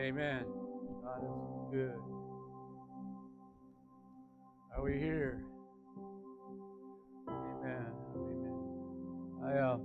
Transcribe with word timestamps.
Amen. 0.00 0.44
God 1.04 1.22
is 1.22 1.70
good. 1.70 2.00
Are 4.74 4.82
we 4.82 4.98
here? 4.98 5.44
Amen. 7.28 7.86
Amen. 8.16 8.54
I 9.44 9.58
uh, 9.58 9.76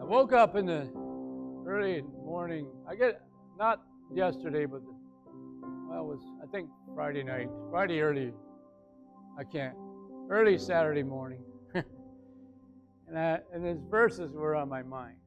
I 0.00 0.04
woke 0.04 0.32
up 0.32 0.56
in 0.56 0.64
the 0.64 0.90
early 1.66 2.02
morning. 2.24 2.66
I 2.88 2.94
get 2.94 3.20
not 3.58 3.82
yesterday, 4.14 4.64
but 4.64 4.82
the, 4.82 4.94
well, 5.90 6.00
it 6.00 6.06
was 6.06 6.20
I 6.42 6.46
think 6.50 6.70
Friday 6.94 7.22
night, 7.22 7.50
Friday 7.70 8.00
early. 8.00 8.32
I 9.38 9.44
can't 9.44 9.76
early 10.30 10.56
Saturday 10.56 11.02
morning, 11.02 11.42
and 11.74 13.18
I, 13.18 13.40
and 13.52 13.62
his 13.62 13.82
verses 13.90 14.32
were 14.32 14.56
on 14.56 14.70
my 14.70 14.82
mind. 14.82 15.18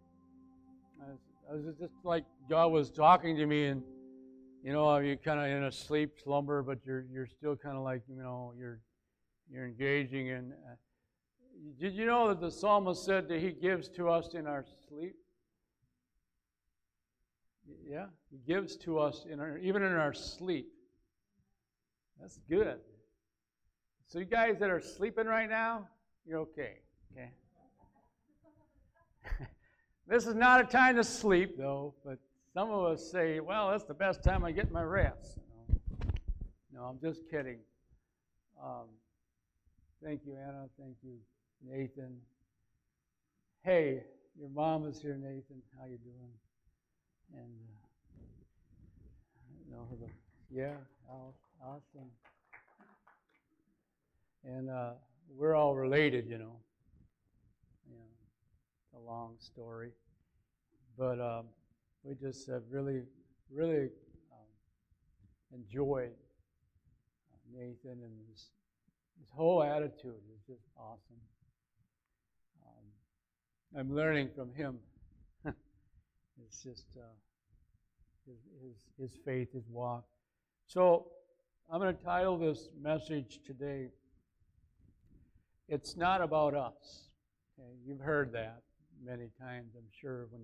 I 1.49 1.55
was, 1.55 1.63
just 1.79 1.93
like 2.03 2.25
God 2.47 2.67
was 2.71 2.91
talking 2.91 3.35
to 3.37 3.45
me, 3.47 3.65
and 3.65 3.81
you 4.63 4.71
know, 4.71 4.97
you're 4.97 5.15
kind 5.15 5.39
of 5.39 5.45
in 5.45 5.63
a 5.63 5.71
sleep 5.71 6.11
slumber, 6.23 6.61
but 6.61 6.79
you're 6.85 7.05
you're 7.11 7.25
still 7.25 7.55
kind 7.55 7.75
of 7.75 7.83
like 7.83 8.03
you 8.07 8.15
know 8.21 8.53
you're 8.57 8.81
you're 9.51 9.65
engaging 9.65 10.27
in. 10.27 10.51
Uh, 10.51 10.75
did 11.79 11.93
you 11.93 12.05
know 12.05 12.27
that 12.27 12.39
the 12.39 12.51
psalmist 12.51 13.03
said 13.03 13.27
that 13.29 13.39
he 13.39 13.49
gives 13.49 13.89
to 13.89 14.09
us 14.09 14.35
in 14.35 14.45
our 14.45 14.63
sleep? 14.87 15.15
Yeah, 17.87 18.05
he 18.29 18.37
gives 18.45 18.75
to 18.77 18.99
us 18.99 19.25
in 19.29 19.39
our 19.39 19.57
even 19.57 19.81
in 19.81 19.93
our 19.93 20.13
sleep. 20.13 20.67
That's 22.21 22.39
good. 22.47 22.77
So 24.05 24.19
you 24.19 24.25
guys 24.25 24.59
that 24.59 24.69
are 24.69 24.81
sleeping 24.81 25.25
right 25.25 25.49
now, 25.49 25.87
you're 26.25 26.39
okay. 26.41 26.79
Okay. 27.11 27.31
this 30.09 30.25
is 30.25 30.35
not 30.35 30.59
a 30.59 30.63
time 30.63 30.95
to 30.95 31.03
sleep 31.03 31.57
though, 31.57 31.93
but 32.03 32.17
some 32.53 32.71
of 32.71 32.85
us 32.85 33.09
say, 33.11 33.39
well, 33.39 33.71
that's 33.71 33.83
the 33.83 33.93
best 33.93 34.23
time 34.23 34.43
I 34.43 34.51
get 34.51 34.71
my 34.71 34.83
rest. 34.83 35.37
No, 36.73 36.81
I'm 36.83 36.99
just 36.99 37.29
kidding. 37.29 37.59
Um, 38.61 38.87
thank 40.03 40.21
you, 40.25 40.35
Anna. 40.35 40.67
Thank 40.79 40.95
you, 41.03 41.17
Nathan. 41.65 42.17
Hey, 43.63 44.03
your 44.39 44.49
mom 44.49 44.85
is 44.87 45.01
here, 45.01 45.15
Nathan. 45.15 45.61
How 45.77 45.85
you 45.85 45.97
doing? 45.97 46.33
And 47.33 47.51
uh, 49.71 49.75
know 49.77 49.87
her. 49.91 50.07
Yeah, 50.49 50.75
awesome. 51.61 52.09
And 54.43 54.69
uh, 54.69 54.91
we're 55.37 55.55
all 55.55 55.75
related, 55.75 56.27
you 56.27 56.37
know. 56.37 56.55
You 57.87 57.95
know, 57.97 58.07
it's 58.85 58.93
a 58.95 58.99
long 58.99 59.35
story, 59.39 59.91
but. 60.99 61.19
Um, 61.19 61.45
we 62.03 62.15
just 62.15 62.47
have 62.47 62.63
really, 62.71 63.01
really 63.51 63.89
um, 64.31 64.47
enjoyed 65.53 66.11
uh, 67.33 67.57
Nathan 67.57 68.01
and 68.03 68.13
his, 68.29 68.49
his 69.19 69.29
whole 69.33 69.61
attitude 69.61 70.21
is 70.33 70.41
just 70.47 70.63
awesome. 70.77 71.19
Um, 72.65 73.79
I'm 73.79 73.95
learning 73.95 74.29
from 74.35 74.53
him. 74.53 74.79
it's 75.45 76.63
just 76.63 76.85
uh, 76.97 77.01
his, 78.25 78.37
his, 78.63 79.11
his 79.11 79.19
faith, 79.25 79.51
his 79.53 79.67
walk. 79.69 80.05
So 80.67 81.07
I'm 81.69 81.81
going 81.81 81.95
to 81.95 82.03
title 82.03 82.37
this 82.37 82.69
message 82.81 83.39
today, 83.45 83.89
It's 85.67 85.97
Not 85.97 86.21
About 86.21 86.53
Us. 86.53 87.09
Okay, 87.59 87.73
you've 87.85 87.99
heard 87.99 88.31
that 88.33 88.61
many 89.03 89.29
times, 89.39 89.73
I'm 89.75 89.89
sure, 89.91 90.27
when 90.31 90.41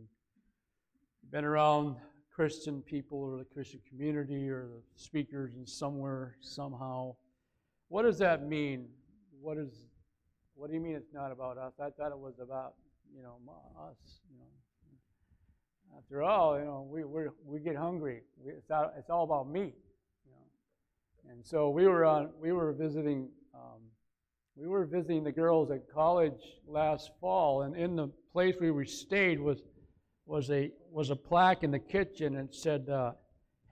been 1.32 1.46
around 1.46 1.98
Christian 2.36 2.82
people 2.82 3.20
or 3.20 3.38
the 3.38 3.46
Christian 3.46 3.80
community 3.88 4.50
or 4.50 4.68
the 4.68 4.82
speakers 4.96 5.56
and 5.56 5.68
somewhere, 5.68 6.36
somehow. 6.42 7.16
What 7.88 8.04
does 8.04 8.18
that 8.20 8.48
mean? 8.48 8.88
What 9.42 9.58
is 9.58 9.88
what 10.56 10.68
do 10.68 10.74
you 10.74 10.80
mean 10.80 10.96
it's 10.96 11.14
not 11.14 11.32
about 11.32 11.58
us? 11.58 11.74
I 11.80 11.90
thought 11.90 12.12
it 12.12 12.18
was 12.18 12.40
about, 12.42 12.76
you 13.16 13.22
know, 13.22 13.36
us, 13.80 14.22
you 14.32 14.40
know. 14.40 14.46
After 15.98 16.24
all, 16.24 16.60
you 16.60 16.66
know, 16.66 16.88
we 16.90 17.04
we 17.04 17.28
we 17.46 17.60
get 17.60 17.76
hungry. 17.76 18.22
We, 18.44 18.52
it's, 18.52 18.70
all, 18.70 18.92
it's 18.98 19.10
all 19.10 19.24
about 19.24 19.50
me, 19.50 19.62
you 19.62 20.32
know. 20.32 21.32
And 21.32 21.46
so 21.46 21.70
we 21.70 21.88
were 21.88 22.04
on 22.04 22.32
we 22.42 22.52
were 22.52 22.74
visiting 22.74 23.30
um, 23.54 23.82
we 24.58 24.68
were 24.68 24.86
visiting 24.86 25.24
the 25.24 25.32
girls 25.32 25.72
at 25.72 25.90
college 25.94 26.42
last 26.68 27.12
fall, 27.22 27.62
and 27.62 27.76
in 27.76 27.96
the 27.96 28.10
place 28.34 28.56
we 28.60 28.86
stayed 28.86 29.40
was 29.40 29.62
was 30.26 30.50
a 30.50 30.72
was 30.92 31.10
a 31.10 31.16
plaque 31.16 31.64
in 31.64 31.72
the 31.72 31.80
kitchen 31.80 32.36
and 32.38 32.54
said 32.54 32.90
uh, 32.90 33.12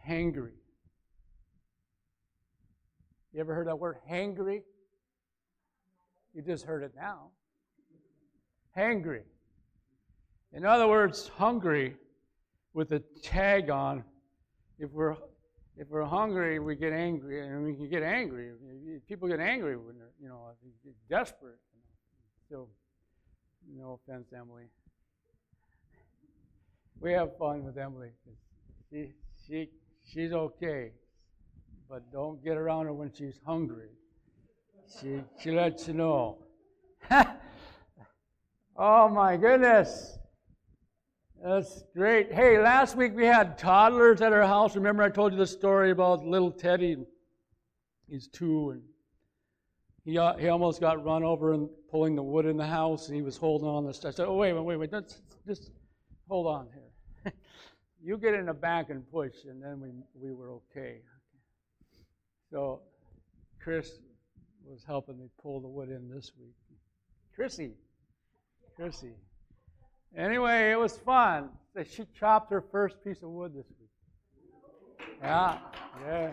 hangry. 0.07 0.53
You 3.33 3.39
ever 3.39 3.55
heard 3.55 3.67
that 3.67 3.79
word 3.79 3.97
hangry? 4.09 4.61
You 6.33 6.41
just 6.41 6.65
heard 6.65 6.83
it 6.83 6.93
now. 6.95 7.29
Hangry. 8.77 9.21
In 10.51 10.65
other 10.65 10.87
words, 10.87 11.29
hungry 11.35 11.95
with 12.73 12.91
a 12.91 12.99
tag 13.23 13.69
on. 13.69 14.03
If 14.77 14.91
we're 14.91 15.15
if 15.75 15.89
we're 15.89 16.03
hungry, 16.03 16.59
we 16.59 16.75
get 16.75 16.93
angry, 16.93 17.47
and 17.47 17.63
we 17.65 17.73
can 17.73 17.89
get 17.89 18.03
angry. 18.03 18.51
People 19.07 19.27
get 19.27 19.39
angry 19.39 19.75
when 19.75 19.97
they're, 19.97 20.11
you 20.21 20.27
know, 20.27 20.51
desperate. 21.09 21.57
So, 22.47 22.67
no 23.75 23.99
offense, 24.07 24.27
Emily 24.35 24.65
we 27.03 27.11
have 27.11 27.37
fun 27.37 27.65
with 27.65 27.77
Emily. 27.77 28.11
She, 28.89 29.09
she, 29.45 29.69
she's 30.05 30.31
okay, 30.31 30.91
but 31.89 32.09
don't 32.13 32.41
get 32.43 32.55
around 32.55 32.85
her 32.85 32.93
when 32.93 33.11
she's 33.11 33.41
hungry. 33.45 33.89
She, 35.01 35.21
she 35.41 35.51
lets 35.51 35.87
you 35.87 35.95
know. 35.95 36.37
oh 38.77 39.09
my 39.09 39.35
goodness. 39.35 40.17
That's 41.43 41.83
great. 41.93 42.31
Hey, 42.31 42.57
last 42.57 42.95
week 42.95 43.13
we 43.13 43.25
had 43.25 43.57
toddlers 43.57 44.21
at 44.21 44.31
our 44.31 44.47
house. 44.47 44.77
Remember, 44.77 45.03
I 45.03 45.09
told 45.09 45.33
you 45.33 45.37
the 45.37 45.45
story 45.45 45.91
about 45.91 46.25
little 46.25 46.51
Teddy? 46.51 46.95
He's 48.07 48.29
two, 48.29 48.69
and 48.69 48.81
he, 50.05 50.17
uh, 50.17 50.37
he 50.37 50.47
almost 50.47 50.79
got 50.79 51.03
run 51.03 51.23
over 51.23 51.53
and 51.53 51.67
pulling 51.91 52.15
the 52.15 52.23
wood 52.23 52.45
in 52.45 52.55
the 52.55 52.65
house, 52.65 53.07
and 53.07 53.15
he 53.15 53.21
was 53.21 53.35
holding 53.35 53.67
on 53.67 53.83
the. 53.83 53.89
I 53.89 54.11
said, 54.11 54.27
"Oh 54.27 54.35
wait, 54.35 54.53
wait, 54.53 54.63
wait, 54.63 54.77
wait! 54.77 54.91
Just, 54.91 55.21
just 55.45 55.71
hold 56.29 56.47
on 56.47 56.67
here." 56.73 56.92
You 58.03 58.17
get 58.17 58.33
in 58.33 58.47
the 58.47 58.53
back 58.53 58.89
and 58.89 59.09
push, 59.09 59.33
and 59.47 59.63
then 59.63 59.79
we, 59.79 59.89
we 60.13 60.33
were 60.33 60.51
okay. 60.51 60.97
So 62.51 62.81
Chris 63.61 63.89
was 64.65 64.83
helping 64.85 65.17
me 65.17 65.27
pull 65.41 65.61
the 65.61 65.67
wood 65.67 65.89
in 65.89 66.09
this 66.13 66.31
week. 66.39 66.55
Chrissy. 67.35 67.71
Chrissy. 68.75 69.13
Anyway, 70.15 70.71
it 70.71 70.79
was 70.79 70.97
fun. 70.97 71.49
She 71.89 72.05
chopped 72.17 72.51
her 72.51 72.61
first 72.71 73.03
piece 73.03 73.23
of 73.23 73.29
wood 73.29 73.53
this 73.55 73.65
week. 73.79 75.07
Yeah, 75.21 75.57
yeah. 76.05 76.31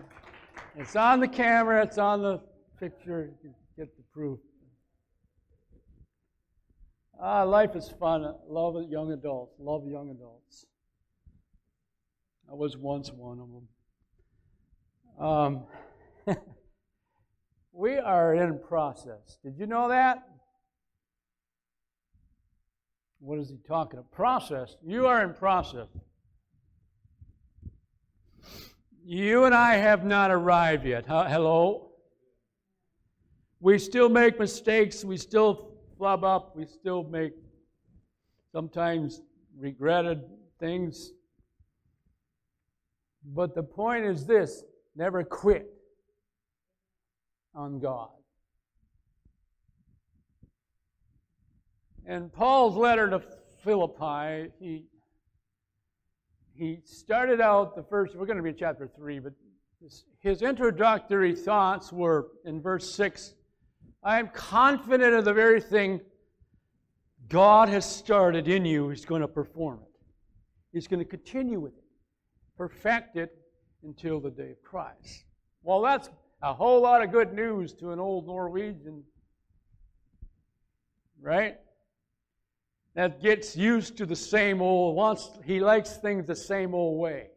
It's 0.75 0.95
on 0.95 1.19
the 1.19 1.27
camera, 1.27 1.81
it's 1.83 1.97
on 1.97 2.21
the 2.21 2.41
picture. 2.79 3.31
You 3.43 3.53
get 3.77 3.95
the 3.95 4.03
proof. 4.13 4.39
Ah, 7.19 7.43
life 7.43 7.75
is 7.75 7.87
fun. 7.99 8.33
Love 8.47 8.75
young 8.89 9.11
adults. 9.11 9.55
Love 9.59 9.87
young 9.87 10.09
adults. 10.09 10.65
I 12.51 12.53
was 12.53 12.75
once 12.75 13.11
one 13.13 13.39
of 13.39 13.47
them. 15.25 15.65
Um, 16.27 16.37
we 17.71 17.97
are 17.97 18.35
in 18.35 18.59
process. 18.59 19.37
Did 19.41 19.57
you 19.57 19.67
know 19.67 19.87
that? 19.87 20.27
What 23.19 23.39
is 23.39 23.49
he 23.49 23.57
talking 23.65 23.99
about? 23.99 24.11
Process. 24.11 24.75
You 24.83 25.07
are 25.07 25.23
in 25.23 25.33
process. 25.33 25.87
You 29.05 29.45
and 29.45 29.55
I 29.55 29.75
have 29.75 30.03
not 30.03 30.29
arrived 30.29 30.85
yet. 30.85 31.05
Hello? 31.05 31.91
We 33.61 33.79
still 33.79 34.09
make 34.09 34.37
mistakes. 34.37 35.05
We 35.05 35.15
still 35.15 35.77
flub 35.97 36.25
up. 36.25 36.57
We 36.57 36.65
still 36.65 37.03
make 37.03 37.31
sometimes 38.51 39.21
regretted 39.57 40.23
things. 40.59 41.11
But 43.23 43.55
the 43.55 43.63
point 43.63 44.05
is 44.05 44.25
this 44.25 44.63
never 44.95 45.23
quit 45.23 45.71
on 47.53 47.79
God. 47.79 48.09
In 52.07 52.29
Paul's 52.29 52.75
letter 52.75 53.09
to 53.09 53.21
Philippi, 53.63 54.51
he, 54.59 54.85
he 56.53 56.79
started 56.83 57.39
out 57.39 57.75
the 57.75 57.83
first, 57.83 58.15
we're 58.15 58.25
going 58.25 58.37
to 58.37 58.43
be 58.43 58.49
in 58.49 58.57
chapter 58.57 58.89
3, 58.95 59.19
but 59.19 59.33
his, 59.81 60.05
his 60.19 60.41
introductory 60.41 61.35
thoughts 61.35 61.93
were 61.93 62.27
in 62.45 62.61
verse 62.61 62.93
6 62.95 63.35
I 64.03 64.19
am 64.19 64.29
confident 64.29 65.13
of 65.13 65.25
the 65.25 65.33
very 65.33 65.61
thing 65.61 66.01
God 67.29 67.69
has 67.69 67.85
started 67.85 68.47
in 68.47 68.65
you, 68.65 68.89
He's 68.89 69.05
going 69.05 69.21
to 69.21 69.27
perform 69.27 69.79
it. 69.83 69.99
He's 70.73 70.87
going 70.87 70.99
to 70.99 71.05
continue 71.05 71.59
with 71.59 71.77
it, 71.77 71.80
perfect 72.61 73.15
it 73.15 73.35
until 73.81 74.19
the 74.19 74.29
day 74.29 74.51
of 74.51 74.61
Christ. 74.61 75.23
Well, 75.63 75.81
that's 75.81 76.11
a 76.43 76.53
whole 76.53 76.79
lot 76.79 77.01
of 77.01 77.11
good 77.11 77.33
news 77.33 77.73
to 77.73 77.89
an 77.89 77.99
old 77.99 78.27
Norwegian, 78.27 79.03
right? 81.19 81.57
That 82.93 83.19
gets 83.19 83.57
used 83.57 83.97
to 83.97 84.05
the 84.05 84.15
same 84.15 84.61
old, 84.61 84.95
wants, 84.95 85.31
he 85.43 85.59
likes 85.59 85.97
things 85.97 86.27
the 86.27 86.35
same 86.35 86.75
old 86.75 86.99
way. 86.99 87.29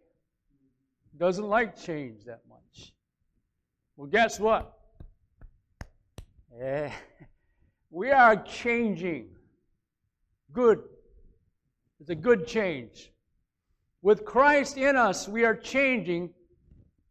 Doesn't 1.16 1.48
like 1.48 1.82
change 1.82 2.24
that 2.26 2.42
much. 2.46 2.92
Well, 3.96 4.08
guess 4.08 4.38
what? 4.38 4.76
Eh, 6.60 6.90
we 7.90 8.10
are 8.10 8.36
changing. 8.36 9.30
Good. 10.52 10.82
It's 11.98 12.10
a 12.10 12.14
good 12.14 12.46
change. 12.46 13.10
With 14.04 14.26
Christ 14.26 14.76
in 14.76 14.96
us, 14.96 15.26
we 15.26 15.46
are 15.46 15.56
changing, 15.56 16.28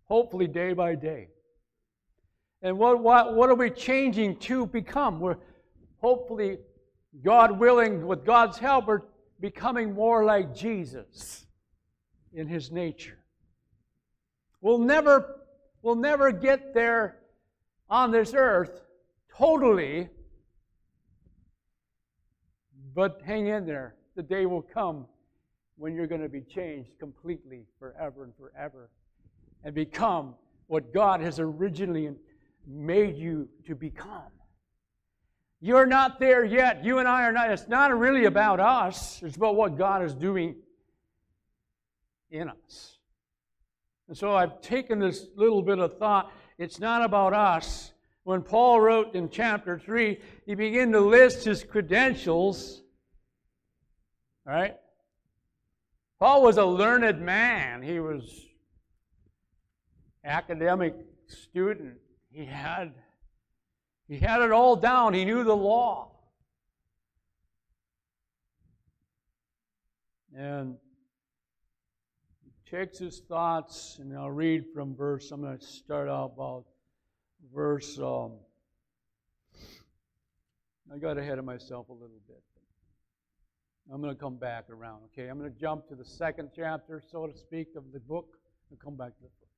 hopefully 0.03 0.45
day 0.45 0.73
by 0.73 0.93
day. 0.93 1.29
And 2.61 2.77
what, 2.77 3.01
what, 3.01 3.33
what 3.33 3.49
are 3.49 3.55
we 3.55 3.71
changing 3.71 4.37
to 4.41 4.67
become? 4.67 5.19
We're 5.19 5.37
hopefully, 5.97 6.59
God 7.23 7.59
willing, 7.59 8.05
with 8.05 8.23
God's 8.23 8.59
help, 8.59 8.85
we're 8.85 9.01
becoming 9.39 9.95
more 9.95 10.23
like 10.23 10.53
Jesus 10.53 11.47
in 12.31 12.47
his 12.47 12.71
nature. 12.71 13.17
We'll 14.61 14.77
never, 14.77 15.39
we'll 15.81 15.95
never 15.95 16.31
get 16.31 16.75
there 16.75 17.17
on 17.89 18.11
this 18.11 18.35
earth 18.35 18.81
totally, 19.35 20.09
but 22.93 23.19
hang 23.25 23.47
in 23.47 23.65
there. 23.65 23.95
The 24.15 24.21
day 24.21 24.45
will 24.45 24.61
come 24.61 25.07
when 25.77 25.95
you're 25.95 26.07
going 26.07 26.21
to 26.21 26.29
be 26.29 26.41
changed 26.41 26.97
completely 26.99 27.65
forever 27.79 28.23
and 28.23 28.33
forever 28.35 28.89
and 29.63 29.73
become 29.73 30.35
what 30.67 30.93
God 30.93 31.21
has 31.21 31.39
originally 31.39 32.11
made 32.67 33.17
you 33.17 33.47
to 33.65 33.75
become. 33.75 34.31
You're 35.59 35.85
not 35.85 36.19
there 36.19 36.43
yet. 36.43 36.83
You 36.83 36.99
and 36.99 37.07
I 37.07 37.23
are 37.23 37.31
not. 37.31 37.49
It's 37.49 37.67
not 37.67 37.97
really 37.97 38.25
about 38.25 38.59
us, 38.59 39.21
it's 39.23 39.37
about 39.37 39.55
what 39.55 39.77
God 39.77 40.03
is 40.03 40.13
doing 40.13 40.55
in 42.29 42.49
us. 42.49 42.97
And 44.07 44.17
so 44.17 44.35
I've 44.35 44.61
taken 44.61 44.99
this 44.99 45.27
little 45.35 45.61
bit 45.61 45.79
of 45.79 45.97
thought. 45.97 46.31
It's 46.57 46.79
not 46.79 47.03
about 47.03 47.33
us. 47.33 47.93
When 48.23 48.41
Paul 48.41 48.81
wrote 48.81 49.15
in 49.15 49.29
chapter 49.29 49.79
3, 49.79 50.19
he 50.45 50.55
began 50.55 50.91
to 50.91 50.99
list 50.99 51.45
his 51.45 51.63
credentials. 51.63 52.81
Right? 54.45 54.75
Paul 56.23 56.41
was 56.41 56.55
a 56.55 56.63
learned 56.63 57.19
man. 57.19 57.81
He 57.81 57.99
was 57.99 58.45
academic 60.23 60.95
student. 61.27 61.95
He 62.31 62.45
had 62.45 62.93
he 64.07 64.19
had 64.19 64.41
it 64.41 64.49
all 64.49 64.77
down. 64.77 65.13
He 65.13 65.25
knew 65.25 65.43
the 65.43 65.53
law. 65.53 66.11
And 70.33 70.77
he 72.41 72.71
takes 72.71 72.97
his 72.99 73.19
thoughts, 73.27 73.97
and 73.99 74.17
I'll 74.17 74.31
read 74.31 74.67
from 74.73 74.95
verse, 74.95 75.29
I'm 75.29 75.41
going 75.41 75.57
to 75.57 75.65
start 75.65 76.07
out 76.07 76.31
about 76.35 76.63
verse, 77.53 77.99
um, 77.99 78.35
I 80.89 80.99
got 80.99 81.17
ahead 81.17 81.37
of 81.37 81.43
myself 81.43 81.89
a 81.89 81.93
little 81.93 82.21
bit. 82.29 82.41
I'm 83.91 84.01
going 84.01 84.13
to 84.13 84.19
come 84.19 84.38
back 84.38 84.69
around, 84.69 85.01
okay? 85.06 85.27
I'm 85.27 85.38
going 85.38 85.51
to 85.51 85.59
jump 85.59 85.88
to 85.89 85.95
the 85.95 86.06
second 86.06 86.50
chapter, 86.56 87.01
so 87.12 87.27
to 87.27 87.38
speak, 87.38 87.68
of 87.75 87.83
the 87.91 88.00
book 88.00 88.38
and 88.69 88.80
come 88.80 88.95
back 88.95 89.09
to 89.09 89.21
the 89.21 89.30
first. 89.39 89.51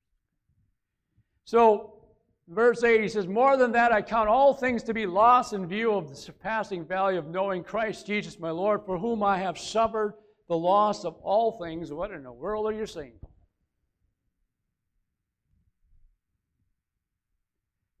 So, 1.44 2.08
verse 2.48 2.82
8, 2.82 3.00
he 3.00 3.08
says, 3.08 3.26
More 3.26 3.56
than 3.56 3.72
that, 3.72 3.92
I 3.92 4.02
count 4.02 4.28
all 4.28 4.52
things 4.52 4.82
to 4.84 4.94
be 4.94 5.06
lost 5.06 5.52
in 5.52 5.66
view 5.66 5.92
of 5.92 6.08
the 6.08 6.16
surpassing 6.16 6.84
value 6.84 7.18
of 7.18 7.28
knowing 7.28 7.62
Christ 7.62 8.06
Jesus 8.06 8.38
my 8.38 8.50
Lord, 8.50 8.82
for 8.84 8.98
whom 8.98 9.22
I 9.22 9.38
have 9.38 9.58
suffered 9.58 10.14
the 10.48 10.56
loss 10.56 11.04
of 11.04 11.14
all 11.22 11.58
things. 11.62 11.92
What 11.92 12.10
in 12.10 12.24
the 12.24 12.32
world 12.32 12.66
are 12.66 12.72
you 12.72 12.86
saying? 12.86 13.18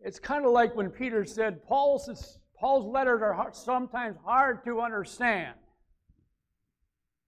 It's 0.00 0.18
kind 0.20 0.44
of 0.44 0.52
like 0.52 0.76
when 0.76 0.90
Peter 0.90 1.24
said, 1.24 1.64
Paul's, 1.64 2.38
Paul's 2.58 2.86
letters 2.86 3.22
are 3.22 3.50
sometimes 3.52 4.16
hard 4.24 4.64
to 4.64 4.80
understand. 4.80 5.54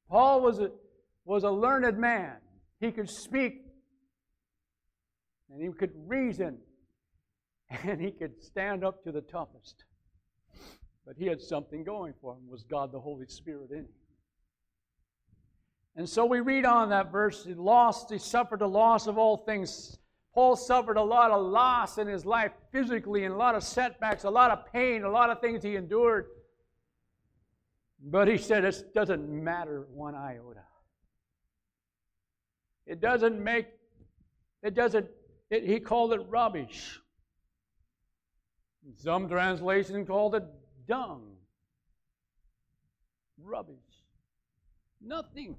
Paul 0.09 0.41
was 0.41 0.59
a, 0.59 0.71
was 1.25 1.45
a 1.45 1.51
learned 1.51 1.99
man. 1.99 2.37
He 2.81 2.91
could 2.91 3.11
speak 3.11 3.65
and 5.51 5.63
he 5.63 5.73
could 5.73 5.93
reason 6.07 6.59
and 7.71 8.01
he 8.01 8.11
could 8.11 8.43
stand 8.43 8.85
up 8.85 9.03
to 9.05 9.13
the 9.13 9.21
toughest. 9.21 9.85
But 11.07 11.17
he 11.17 11.27
had 11.27 11.41
something 11.41 11.85
going 11.85 12.15
for 12.21 12.35
him 12.35 12.49
was 12.49 12.65
God 12.65 12.93
the 12.93 13.01
Holy 13.01 13.27
Spirit 13.27 13.71
in 13.71 13.79
him. 13.79 13.89
And 15.97 16.09
so 16.09 16.27
we 16.27 16.41
read 16.41 16.65
on 16.65 16.91
that 16.91 17.11
verse, 17.11 17.45
he 17.45 17.55
lost, 17.55 18.11
he 18.11 18.19
suffered 18.19 18.61
the 18.61 18.69
loss 18.69 19.07
of 19.07 19.19
all 19.19 19.37
things. 19.37 19.99
Paul 20.33 20.55
suffered 20.55 20.97
a 20.97 21.03
lot 21.03 21.31
of 21.33 21.45
loss 21.45 21.99
in 21.99 22.07
his 22.07 22.25
life 22.25 22.53
physically 22.71 23.25
and 23.25 23.35
a 23.35 23.37
lot 23.37 23.57
of 23.57 23.65
setbacks, 23.65 24.25
a 24.25 24.31
lot 24.31 24.51
of 24.53 24.73
pain, 24.73 25.03
a 25.03 25.11
lot 25.11 25.31
of 25.31 25.41
things 25.41 25.63
he 25.63 25.75
endured. 25.75 26.27
But 28.01 28.29
he 28.29 28.39
said 28.39 28.65
it 28.65 28.95
doesn't 28.95 29.29
matter 29.29 29.87
one 29.93 30.15
iota. 30.15 30.63
It 32.87 33.01
doesn't 33.01 33.43
make, 33.43 33.67
it 34.63 34.75
doesn't, 34.75 35.07
it, 35.51 35.65
he 35.65 35.81
called 35.81 36.13
it 36.13 36.21
rubbish. 36.29 37.01
Some 38.97 39.29
translation 39.29 40.07
called 40.07 40.37
it 40.37 40.45
dung. 40.87 41.37
Rubbish. 43.43 43.77
Nothing 45.01 45.57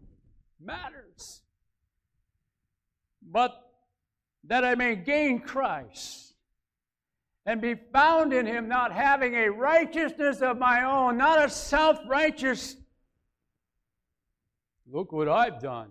matters. 0.59 1.41
But 3.21 3.61
that 4.45 4.63
I 4.63 4.75
may 4.75 4.95
gain 4.95 5.39
Christ 5.39 6.28
and 7.49 7.61
be 7.61 7.73
found 7.91 8.31
in 8.31 8.45
him, 8.45 8.67
not 8.67 8.91
having 8.91 9.33
a 9.33 9.49
righteousness 9.49 10.39
of 10.39 10.59
my 10.59 10.83
own, 10.83 11.17
not 11.17 11.43
a 11.43 11.49
self 11.49 11.97
righteous. 12.05 12.75
Look 14.85 15.11
what 15.11 15.27
I've 15.27 15.59
done. 15.59 15.89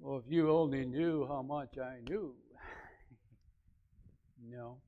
Well, 0.00 0.18
if 0.18 0.24
you 0.28 0.50
only 0.50 0.84
knew 0.84 1.24
how 1.28 1.42
much 1.42 1.78
I 1.78 1.98
knew. 2.08 2.34
no. 4.50 4.78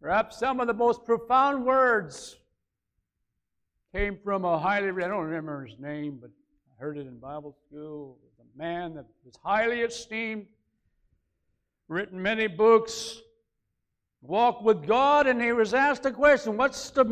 Perhaps 0.00 0.38
some 0.38 0.58
of 0.58 0.68
the 0.68 0.74
most 0.74 1.04
profound 1.04 1.66
words 1.66 2.38
came 3.94 4.16
from 4.24 4.46
a 4.46 4.58
highly, 4.58 4.88
I 4.88 5.08
don't 5.08 5.26
remember 5.26 5.66
his 5.66 5.78
name, 5.78 6.16
but 6.18 6.30
I 6.70 6.80
heard 6.80 6.96
it 6.96 7.06
in 7.06 7.18
Bible 7.18 7.54
school 7.68 8.21
man 8.56 8.94
that 8.94 9.06
was 9.24 9.34
highly 9.44 9.80
esteemed, 9.80 10.46
written 11.88 12.20
many 12.20 12.46
books, 12.46 13.20
walked 14.20 14.62
with 14.62 14.86
God, 14.86 15.26
and 15.26 15.42
he 15.42 15.52
was 15.52 15.74
asked 15.74 16.06
a 16.06 16.12
question 16.12 16.56
What's 16.56 16.90
the, 16.90 17.04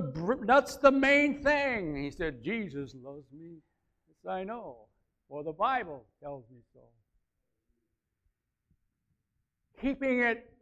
that's 0.46 0.76
the 0.76 0.90
main 0.90 1.42
thing? 1.42 1.96
He 1.96 2.10
said, 2.10 2.42
Jesus 2.42 2.94
loves 3.02 3.26
me. 3.32 3.58
Yes, 4.08 4.30
I 4.30 4.44
know. 4.44 4.86
Or 5.28 5.44
the 5.44 5.52
Bible 5.52 6.04
tells 6.22 6.44
me 6.50 6.58
so. 6.72 6.80
Keeping 9.80 10.20
it 10.20 10.52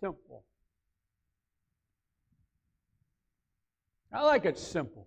simple. 0.00 0.44
I 4.12 4.22
like 4.22 4.44
it 4.44 4.58
simple. 4.58 5.06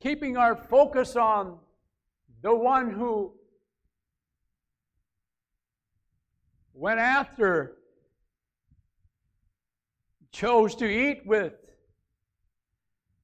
Keeping 0.00 0.36
our 0.36 0.54
focus 0.54 1.16
on 1.16 1.58
the 2.42 2.54
one 2.54 2.90
who 2.90 3.32
went 6.74 7.00
after, 7.00 7.76
chose 10.30 10.74
to 10.76 10.86
eat 10.86 11.22
with, 11.26 11.54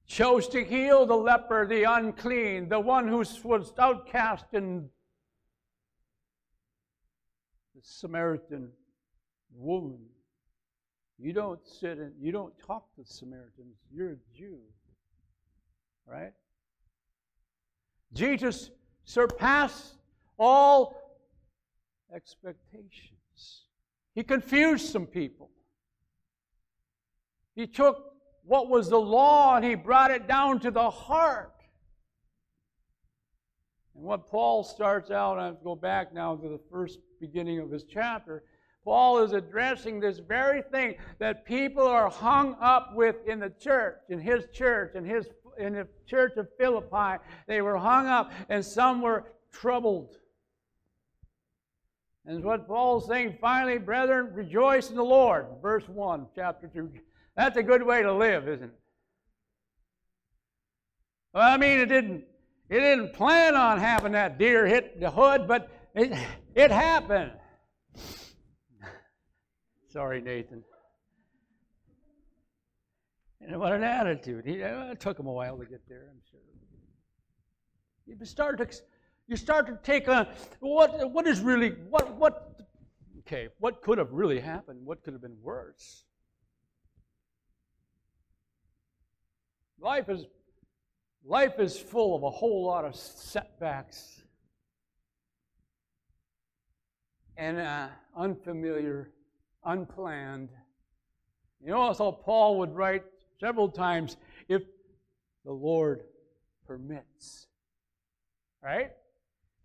chose 0.07 0.47
to 0.49 0.63
heal 0.63 1.05
the 1.05 1.15
leper, 1.15 1.65
the 1.67 1.83
unclean, 1.83 2.67
the 2.67 2.79
one 2.79 3.07
who 3.07 3.17
was 3.43 3.73
outcast 3.77 4.45
and 4.53 4.89
the 7.75 7.81
Samaritan 7.81 8.69
woman. 9.55 9.99
You 11.19 11.31
don't 11.31 11.65
sit 11.65 11.99
and 11.99 12.11
you 12.19 12.31
don't 12.31 12.53
talk 12.59 12.93
to 12.95 13.05
Samaritans. 13.05 13.77
You're 13.91 14.13
a 14.13 14.17
Jew. 14.35 14.59
Right? 16.05 16.33
Jesus 18.13 18.69
surpassed 19.05 19.95
all 20.37 20.95
expectations. 22.13 23.63
He 24.13 24.23
confused 24.23 24.91
some 24.91 25.05
people. 25.05 25.49
He 27.55 27.67
took 27.67 28.13
what 28.45 28.69
was 28.69 28.89
the 28.89 28.99
law 28.99 29.55
and 29.55 29.65
he 29.65 29.75
brought 29.75 30.11
it 30.11 30.27
down 30.27 30.59
to 30.59 30.71
the 30.71 30.89
heart. 30.89 31.53
And 33.95 34.03
what 34.03 34.27
Paul 34.27 34.63
starts 34.63 35.11
out, 35.11 35.39
I 35.39 35.53
go 35.63 35.75
back 35.75 36.13
now 36.13 36.35
to 36.35 36.49
the 36.49 36.59
first 36.71 36.99
beginning 37.19 37.59
of 37.59 37.71
his 37.71 37.83
chapter. 37.83 38.43
Paul 38.83 39.23
is 39.23 39.31
addressing 39.31 39.99
this 39.99 40.19
very 40.19 40.61
thing 40.61 40.95
that 41.19 41.45
people 41.45 41.87
are 41.87 42.09
hung 42.09 42.57
up 42.59 42.93
with 42.95 43.15
in 43.25 43.39
the 43.39 43.49
church, 43.49 43.95
in 44.09 44.19
his 44.19 44.45
church, 44.51 44.93
in 44.95 45.05
his 45.05 45.27
in 45.57 45.73
the 45.73 45.87
church 46.07 46.33
of 46.37 46.47
Philippi. 46.57 47.23
They 47.47 47.61
were 47.61 47.77
hung 47.77 48.07
up, 48.07 48.31
and 48.49 48.63
some 48.63 49.01
were 49.01 49.25
troubled. 49.51 50.15
And 52.25 52.43
what 52.43 52.67
Paul's 52.67 53.07
saying, 53.07 53.37
finally, 53.41 53.77
brethren, 53.77 54.31
rejoice 54.33 54.89
in 54.89 54.95
the 54.95 55.03
Lord. 55.03 55.45
Verse 55.61 55.87
1, 55.87 56.27
chapter 56.35 56.67
2. 56.67 56.89
That's 57.35 57.57
a 57.57 57.63
good 57.63 57.83
way 57.83 58.01
to 58.01 58.13
live, 58.13 58.47
isn't 58.47 58.65
it? 58.65 58.79
Well, 61.33 61.43
I 61.43 61.57
mean, 61.57 61.79
it 61.79 61.87
didn't, 61.87 62.23
it 62.69 62.79
didn't 62.79 63.13
plan 63.13 63.55
on 63.55 63.79
having 63.79 64.11
that 64.13 64.37
deer 64.37 64.65
hit 64.65 65.01
the 65.01 65.09
hood, 65.09 65.47
but 65.47 65.69
it, 65.95 66.13
it 66.55 66.71
happened. 66.71 67.31
Sorry, 69.89 70.21
Nathan. 70.21 70.63
And 73.45 73.59
what 73.59 73.73
an 73.73 73.83
attitude. 73.83 74.45
He, 74.45 74.55
it 74.55 74.99
took 74.99 75.19
him 75.19 75.27
a 75.27 75.31
while 75.31 75.57
to 75.57 75.65
get 75.65 75.81
there, 75.87 76.09
I'm 76.09 76.21
sure. 76.29 76.39
You 78.05 78.25
start 78.25 78.57
to, 78.57 78.67
you 79.27 79.35
start 79.35 79.67
to 79.67 79.79
take 79.83 80.07
on 80.07 80.27
what, 80.59 81.11
what 81.11 81.27
is 81.27 81.39
really, 81.41 81.71
what, 81.89 82.15
what, 82.15 82.61
okay, 83.19 83.49
what 83.59 83.81
could 83.81 83.97
have 83.97 84.11
really 84.11 84.39
happened? 84.39 84.79
What 84.85 85.03
could 85.03 85.13
have 85.13 85.21
been 85.21 85.37
worse? 85.41 86.03
Life 89.79 90.09
is, 90.09 90.25
life 91.25 91.59
is 91.59 91.77
full 91.77 92.15
of 92.15 92.23
a 92.23 92.29
whole 92.29 92.65
lot 92.65 92.85
of 92.85 92.95
setbacks 92.95 94.21
and 97.35 97.57
uh, 97.59 97.87
unfamiliar, 98.15 99.11
unplanned. 99.65 100.49
You 101.61 101.71
know, 101.71 101.93
so 101.93 102.11
Paul 102.11 102.59
would 102.59 102.75
write 102.75 103.03
several 103.43 103.67
times, 103.67 104.15
if 104.47 104.61
the 105.43 105.51
Lord 105.51 106.03
permits. 106.65 107.47
Right? 108.63 108.91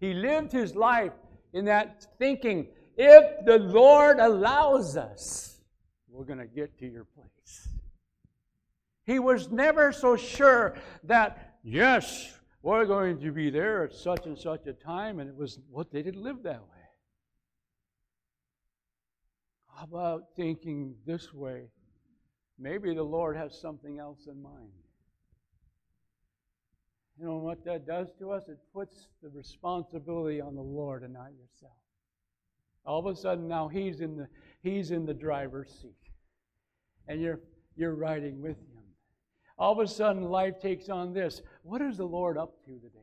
He 0.01 0.15
lived 0.15 0.51
his 0.51 0.75
life 0.75 1.13
in 1.53 1.67
that 1.67 2.05
thinking, 2.19 2.67
if 2.97 3.45
the 3.47 3.61
Lord 3.61 4.19
allows 4.19 4.97
us, 4.97 5.61
we're 6.09 6.25
going 6.25 6.41
to 6.41 6.47
get 6.47 6.77
to 6.81 6.89
your 6.89 7.05
place. 7.05 7.69
He 9.05 9.21
was 9.21 9.49
never 9.49 9.93
so 9.93 10.17
sure 10.17 10.77
that, 11.05 11.59
yes, 11.63 12.37
we're 12.63 12.85
going 12.85 13.21
to 13.21 13.31
be 13.31 13.49
there 13.49 13.85
at 13.85 13.95
such 13.95 14.27
and 14.27 14.37
such 14.37 14.67
a 14.67 14.73
time, 14.73 15.21
and 15.21 15.31
it 15.31 15.37
was 15.37 15.61
what 15.71 15.93
they 15.93 16.03
didn't 16.03 16.25
live 16.25 16.43
that 16.43 16.63
way. 16.63 16.85
How 19.73 19.85
about 19.85 20.35
thinking 20.35 20.97
this 21.07 21.33
way? 21.33 21.69
Maybe 22.59 22.95
the 22.95 23.03
Lord 23.03 23.37
has 23.37 23.59
something 23.59 23.99
else 23.99 24.27
in 24.27 24.43
mind. 24.43 24.73
You 27.19 27.27
know 27.27 27.37
what 27.37 27.65
that 27.65 27.87
does 27.87 28.09
to 28.19 28.31
us? 28.33 28.49
It 28.49 28.59
puts 28.73 29.09
the 29.23 29.29
responsibility 29.29 30.41
on 30.41 30.55
the 30.55 30.63
Lord 30.63 31.03
and 31.03 31.13
not 31.13 31.31
yourself. 31.33 31.73
All 32.85 33.01
of 33.01 33.07
a 33.07 33.17
sudden 33.17 33.49
now 33.49 33.69
he's 33.69 34.01
in 34.01 34.17
the 34.17 34.29
he's 34.63 34.93
in 34.93 35.05
the 35.05 35.15
driver's 35.15 35.71
seat. 35.83 35.95
And 37.07 37.21
you're 37.21 37.41
you're 37.77 37.95
riding 37.95 38.41
with 38.41 38.57
him. 38.57 38.85
All 39.59 39.73
of 39.73 39.79
a 39.79 39.89
sudden 39.89 40.23
life 40.23 40.61
takes 40.61 40.89
on 40.89 41.13
this. 41.13 41.43
What 41.63 41.83
is 41.83 41.97
the 41.97 42.07
Lord 42.07 42.39
up 42.39 42.65
to 42.65 42.73
today? 42.73 42.99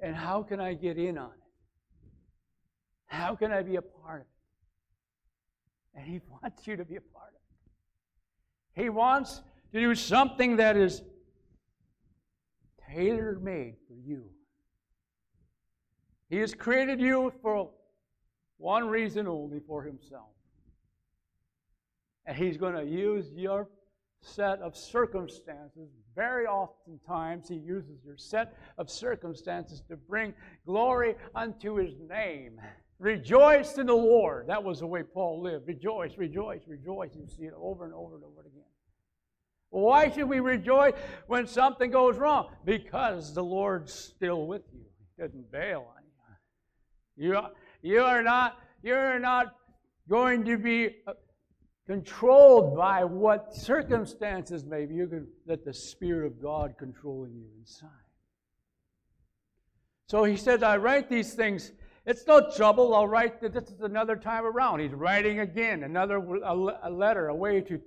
And 0.00 0.14
how 0.14 0.42
can 0.44 0.60
I 0.60 0.74
get 0.74 0.96
in 0.96 1.18
on 1.18 1.30
it? 1.30 1.48
How 3.06 3.34
can 3.34 3.50
I 3.50 3.62
be 3.62 3.76
a 3.76 3.82
part 3.82 4.20
of 4.20 4.26
it? 4.26 5.98
And 5.98 6.06
He 6.06 6.20
wants 6.42 6.66
you 6.66 6.76
to 6.76 6.84
be 6.84 6.96
a 6.96 7.00
part. 7.00 7.17
He 8.78 8.88
wants 8.88 9.42
to 9.72 9.80
do 9.80 9.94
something 9.96 10.56
that 10.56 10.76
is 10.76 11.02
tailor 12.88 13.38
made 13.42 13.74
for 13.88 13.94
you. 13.94 14.30
He 16.30 16.36
has 16.38 16.54
created 16.54 17.00
you 17.00 17.32
for 17.42 17.70
one 18.58 18.88
reason 18.88 19.26
only 19.26 19.58
for 19.66 19.82
Himself. 19.82 20.30
And 22.24 22.36
He's 22.36 22.56
going 22.56 22.74
to 22.74 22.84
use 22.84 23.32
your 23.34 23.68
set 24.20 24.60
of 24.60 24.76
circumstances. 24.76 25.88
Very 26.14 26.46
oftentimes, 26.46 27.48
He 27.48 27.56
uses 27.56 28.04
your 28.04 28.16
set 28.16 28.54
of 28.76 28.90
circumstances 28.90 29.82
to 29.88 29.96
bring 29.96 30.34
glory 30.64 31.16
unto 31.34 31.76
His 31.76 31.94
name. 32.08 32.60
Rejoice 32.98 33.78
in 33.78 33.86
the 33.86 33.94
Lord. 33.94 34.48
That 34.48 34.62
was 34.62 34.80
the 34.80 34.86
way 34.86 35.02
Paul 35.02 35.42
lived. 35.42 35.68
Rejoice, 35.68 36.18
rejoice, 36.18 36.62
rejoice. 36.66 37.10
You 37.14 37.26
see 37.26 37.44
it 37.44 37.54
over 37.56 37.84
and 37.84 37.94
over 37.94 38.16
and 38.16 38.24
over 38.24 38.40
again. 38.40 38.62
Why 39.70 40.10
should 40.10 40.28
we 40.28 40.40
rejoice 40.40 40.94
when 41.26 41.46
something 41.46 41.90
goes 41.90 42.16
wrong? 42.16 42.48
Because 42.64 43.34
the 43.34 43.44
Lord's 43.44 43.92
still 43.92 44.46
with 44.46 44.62
you. 44.72 44.80
He 45.16 45.22
doesn't 45.22 45.52
bail 45.52 45.86
on 45.96 46.02
you. 47.16 47.30
You, 47.30 47.40
you 47.82 48.02
are 48.02 48.22
not 48.22 48.58
you're 48.82 49.18
not 49.18 49.54
going 50.08 50.44
to 50.44 50.56
be 50.56 50.96
uh, 51.06 51.12
controlled 51.86 52.76
by 52.76 53.04
what 53.04 53.54
circumstances 53.54 54.64
may 54.64 54.86
be. 54.86 54.94
You 54.94 55.06
can 55.06 55.26
let 55.46 55.64
the 55.64 55.74
Spirit 55.74 56.26
of 56.26 56.40
God 56.40 56.74
controlling 56.78 57.34
you 57.34 57.46
inside. 57.58 57.88
So 60.06 60.24
he 60.24 60.36
says, 60.36 60.62
I 60.62 60.76
write 60.76 61.10
these 61.10 61.34
things 61.34 61.72
it's 62.08 62.26
no 62.26 62.50
trouble. 62.50 62.94
I'll 62.94 63.06
write 63.06 63.38
this 63.38 63.68
is 63.68 63.82
another 63.82 64.16
time 64.16 64.46
around. 64.46 64.80
He's 64.80 64.94
writing 64.94 65.40
again, 65.40 65.82
another 65.82 66.16
a, 66.16 66.90
letter, 66.90 67.28
a 67.28 67.34
way 67.34 67.60
to, 67.60 67.78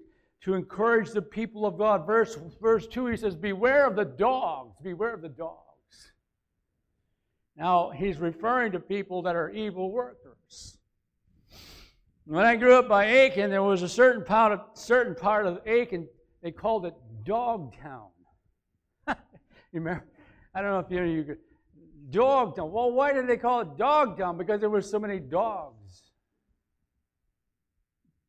to 0.43 0.53
encourage 0.53 1.09
the 1.09 1.23
people 1.23 1.65
of 1.65 1.75
God. 1.75 2.05
Verse, 2.05 2.37
verse 2.61 2.85
2, 2.85 3.07
he 3.07 3.17
says, 3.17 3.35
Beware 3.35 3.87
of 3.87 3.95
the 3.95 4.05
dogs. 4.05 4.77
Beware 4.83 5.15
of 5.15 5.23
the 5.23 5.29
dogs. 5.29 6.11
Now, 7.57 7.89
he's 7.89 8.19
referring 8.19 8.73
to 8.73 8.79
people 8.79 9.23
that 9.23 9.35
are 9.35 9.49
evil 9.49 9.91
workers. 9.91 10.77
When 12.25 12.45
I 12.45 12.55
grew 12.57 12.75
up 12.75 12.87
by 12.87 13.05
Aiken, 13.05 13.49
there 13.49 13.63
was 13.63 13.81
a 13.81 13.89
certain 13.89 14.23
part 14.23 14.51
of, 14.51 14.61
certain 14.75 15.15
part 15.15 15.47
of 15.47 15.61
Aiken, 15.65 16.07
they 16.43 16.51
called 16.51 16.85
it 16.85 16.93
Dogtown. 17.25 18.09
you 19.07 19.15
remember? 19.73 20.05
I 20.53 20.61
don't 20.61 20.69
know 20.69 20.79
if 20.79 20.91
any 20.91 20.99
of 20.99 21.07
you, 21.07 21.23
you 21.23 21.37
could 22.11 22.19
Dog 22.19 22.55
town. 22.55 22.71
Well, 22.71 22.91
why 22.91 23.13
did 23.13 23.27
they 23.27 23.37
call 23.37 23.61
it 23.61 23.77
dog 23.77 24.17
town? 24.17 24.37
Because 24.37 24.59
there 24.59 24.69
were 24.69 24.81
so 24.81 24.99
many 24.99 25.19
dogs 25.19 26.11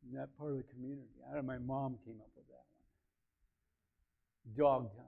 in 0.09 0.17
that 0.17 0.29
part 0.39 0.53
of 0.53 0.57
the 0.59 0.65
community. 0.65 1.09
I 1.29 1.35
don't 1.35 1.47
know 1.47 1.53
my 1.53 1.59
mom 1.59 1.97
came 2.05 2.17
up 2.21 2.31
with 2.37 2.47
that 2.49 2.65
one. 4.55 4.57
Dog 4.57 4.97
town. 4.97 5.07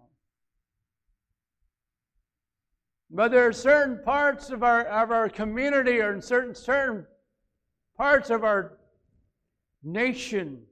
But 3.11 3.31
there 3.31 3.47
are 3.47 3.53
certain 3.53 4.01
parts 4.03 4.51
of 4.51 4.63
our 4.63 4.83
of 4.83 5.11
our 5.11 5.29
community 5.29 6.01
or 6.01 6.13
in 6.13 6.21
certain 6.21 6.55
certain 6.55 7.07
parts 7.97 8.31
of 8.31 8.43
our 8.43 8.79
nation. 9.83 10.63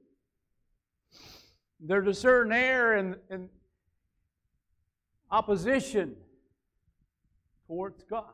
There's 1.79 2.07
a 2.07 2.13
certain 2.13 2.51
air 2.51 2.95
and, 2.95 3.15
and 3.29 3.49
opposition 5.31 6.15
towards 7.73 8.03
God 8.03 8.25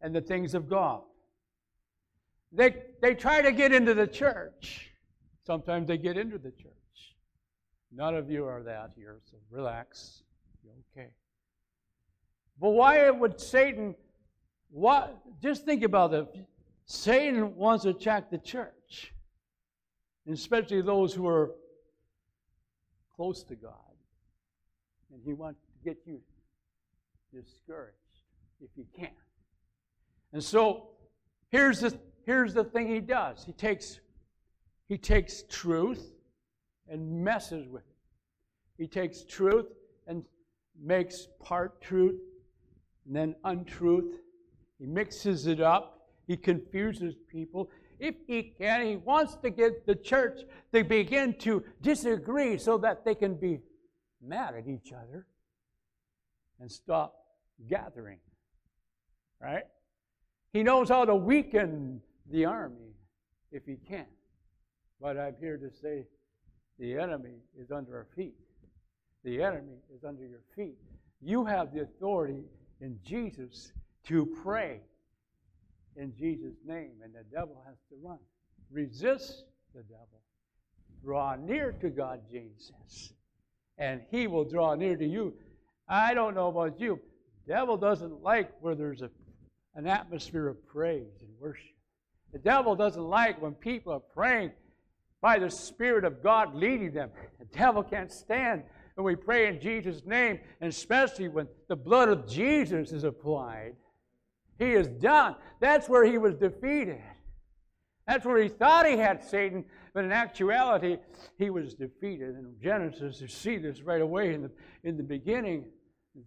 and 0.00 0.14
the 0.14 0.20
things 0.20 0.54
of 0.54 0.68
God. 0.68 1.02
They, 2.50 2.74
they 3.02 3.14
try 3.14 3.42
to 3.42 3.52
get 3.52 3.72
into 3.72 3.92
the 3.92 4.06
church. 4.06 4.90
Sometimes 5.46 5.86
they 5.86 5.98
get 5.98 6.16
into 6.16 6.38
the 6.38 6.50
church. 6.50 6.72
None 7.94 8.14
of 8.14 8.30
you 8.30 8.46
are 8.46 8.62
that 8.62 8.92
here, 8.96 9.18
so 9.30 9.36
relax. 9.50 10.22
You're 10.64 10.72
okay. 10.96 11.10
But 12.58 12.70
why 12.70 13.10
would 13.10 13.38
Satan, 13.38 13.94
what, 14.70 15.18
just 15.42 15.66
think 15.66 15.82
about 15.82 16.14
it. 16.14 16.26
Satan 16.86 17.54
wants 17.54 17.84
to 17.84 17.90
attack 17.90 18.30
the 18.30 18.38
church, 18.38 19.12
especially 20.30 20.80
those 20.80 21.12
who 21.12 21.26
are 21.26 21.52
close 23.14 23.42
to 23.44 23.56
God. 23.56 23.72
And 25.12 25.20
he 25.22 25.34
wants 25.34 25.60
to 25.60 25.84
get 25.84 25.98
you 26.06 26.20
discouraged 27.34 28.01
if 28.62 28.70
you 28.76 28.86
can. 28.96 29.10
And 30.32 30.42
so 30.42 30.90
here's 31.50 31.80
the, 31.80 31.98
here's 32.24 32.54
the 32.54 32.64
thing 32.64 32.86
he 32.88 33.00
does. 33.00 33.44
He 33.44 33.52
takes, 33.52 34.00
he 34.88 34.96
takes 34.96 35.42
truth 35.48 36.12
and 36.88 37.24
messes 37.24 37.68
with 37.68 37.82
it. 37.82 37.96
He 38.78 38.86
takes 38.86 39.24
truth 39.24 39.66
and 40.06 40.24
makes 40.80 41.28
part 41.42 41.80
truth 41.80 42.20
and 43.06 43.14
then 43.14 43.34
untruth. 43.44 44.14
He 44.78 44.86
mixes 44.86 45.46
it 45.46 45.60
up. 45.60 46.08
He 46.26 46.36
confuses 46.36 47.14
people. 47.28 47.70
If 47.98 48.14
he 48.26 48.54
can, 48.58 48.86
he 48.86 48.96
wants 48.96 49.36
to 49.36 49.50
get 49.50 49.86
the 49.86 49.94
church 49.94 50.40
to 50.72 50.82
begin 50.82 51.34
to 51.40 51.62
disagree 51.82 52.58
so 52.58 52.78
that 52.78 53.04
they 53.04 53.14
can 53.14 53.34
be 53.34 53.60
mad 54.20 54.54
at 54.54 54.66
each 54.66 54.92
other 54.92 55.26
and 56.60 56.70
stop 56.70 57.14
gathering. 57.68 58.18
Right? 59.42 59.64
He 60.52 60.62
knows 60.62 60.88
how 60.88 61.04
to 61.04 61.14
weaken 61.14 62.00
the 62.30 62.44
army 62.44 62.94
if 63.50 63.64
he 63.66 63.76
can. 63.76 64.06
But 65.00 65.18
I'm 65.18 65.34
here 65.40 65.56
to 65.56 65.70
say 65.70 66.04
the 66.78 66.98
enemy 66.98 67.34
is 67.58 67.70
under 67.72 67.96
our 67.96 68.06
feet. 68.14 68.36
The 69.24 69.42
enemy 69.42 69.78
is 69.94 70.04
under 70.04 70.24
your 70.24 70.42
feet. 70.54 70.76
You 71.20 71.44
have 71.44 71.72
the 71.72 71.82
authority 71.82 72.44
in 72.80 72.98
Jesus 73.04 73.72
to 74.04 74.26
pray 74.42 74.80
in 75.96 76.14
Jesus' 76.16 76.56
name, 76.66 76.92
and 77.02 77.12
the 77.12 77.24
devil 77.32 77.62
has 77.66 77.76
to 77.90 77.96
run. 78.02 78.18
Resist 78.70 79.44
the 79.74 79.82
devil. 79.82 80.06
Draw 81.04 81.36
near 81.36 81.72
to 81.80 81.90
God, 81.90 82.20
says, 82.30 83.12
and 83.78 84.00
he 84.10 84.26
will 84.26 84.44
draw 84.44 84.74
near 84.74 84.96
to 84.96 85.06
you. 85.06 85.34
I 85.88 86.14
don't 86.14 86.34
know 86.34 86.48
about 86.48 86.80
you. 86.80 87.00
Devil 87.46 87.76
doesn't 87.76 88.22
like 88.22 88.50
where 88.60 88.74
there's 88.74 89.02
a, 89.02 89.10
an 89.74 89.86
atmosphere 89.86 90.48
of 90.48 90.66
praise 90.66 91.20
and 91.20 91.30
worship. 91.38 91.66
The 92.32 92.38
devil 92.38 92.74
doesn't 92.74 93.02
like 93.02 93.40
when 93.40 93.52
people 93.54 93.92
are 93.92 94.00
praying 94.00 94.52
by 95.20 95.38
the 95.38 95.50
Spirit 95.50 96.04
of 96.04 96.22
God 96.22 96.54
leading 96.54 96.92
them. 96.92 97.10
The 97.38 97.44
devil 97.56 97.82
can't 97.82 98.10
stand 98.10 98.62
when 98.94 99.04
we 99.04 99.16
pray 99.16 99.46
in 99.48 99.60
Jesus' 99.60 100.04
name, 100.04 100.40
and 100.60 100.70
especially 100.70 101.28
when 101.28 101.48
the 101.68 101.76
blood 101.76 102.08
of 102.08 102.28
Jesus 102.28 102.92
is 102.92 103.04
applied. 103.04 103.74
He 104.58 104.72
is 104.72 104.88
done. 104.88 105.36
That's 105.60 105.88
where 105.88 106.04
he 106.04 106.18
was 106.18 106.34
defeated. 106.34 107.00
That's 108.06 108.26
where 108.26 108.42
he 108.42 108.48
thought 108.48 108.86
he 108.86 108.96
had 108.96 109.22
Satan, 109.22 109.64
but 109.94 110.04
in 110.04 110.12
actuality, 110.12 110.98
he 111.38 111.50
was 111.50 111.74
defeated. 111.74 112.30
In 112.30 112.54
Genesis, 112.60 113.20
you 113.20 113.28
see 113.28 113.58
this 113.58 113.80
right 113.82 114.02
away 114.02 114.34
in 114.34 114.42
the, 114.42 114.50
in 114.82 114.96
the 114.96 115.02
beginning. 115.02 115.66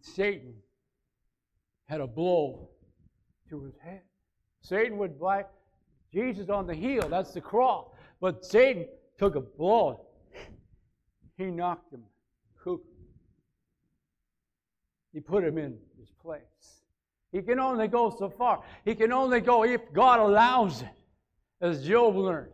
Satan 0.01 0.53
had 1.85 2.01
a 2.01 2.07
blow 2.07 2.69
to 3.49 3.63
his 3.63 3.75
head. 3.83 4.01
Satan 4.61 4.97
would 4.97 5.19
bite 5.19 5.47
Jesus 6.11 6.49
on 6.49 6.65
the 6.65 6.73
heel, 6.73 7.07
that's 7.09 7.33
the 7.33 7.41
cross. 7.41 7.87
But 8.21 8.45
Satan 8.45 8.87
took 9.19 9.35
a 9.35 9.41
blow. 9.41 10.01
He 11.37 11.45
knocked 11.45 11.93
him 11.93 12.03
He 15.13 15.19
put 15.19 15.43
him 15.43 15.57
in 15.57 15.77
his 15.99 16.09
place. 16.21 16.41
He 17.31 17.41
can 17.41 17.59
only 17.59 17.87
go 17.87 18.15
so 18.17 18.29
far. 18.29 18.63
He 18.83 18.95
can 18.95 19.11
only 19.11 19.41
go 19.41 19.63
if 19.63 19.81
God 19.93 20.19
allows 20.19 20.81
it, 20.81 20.89
as 21.61 21.85
Job 21.85 22.15
learned. 22.15 22.51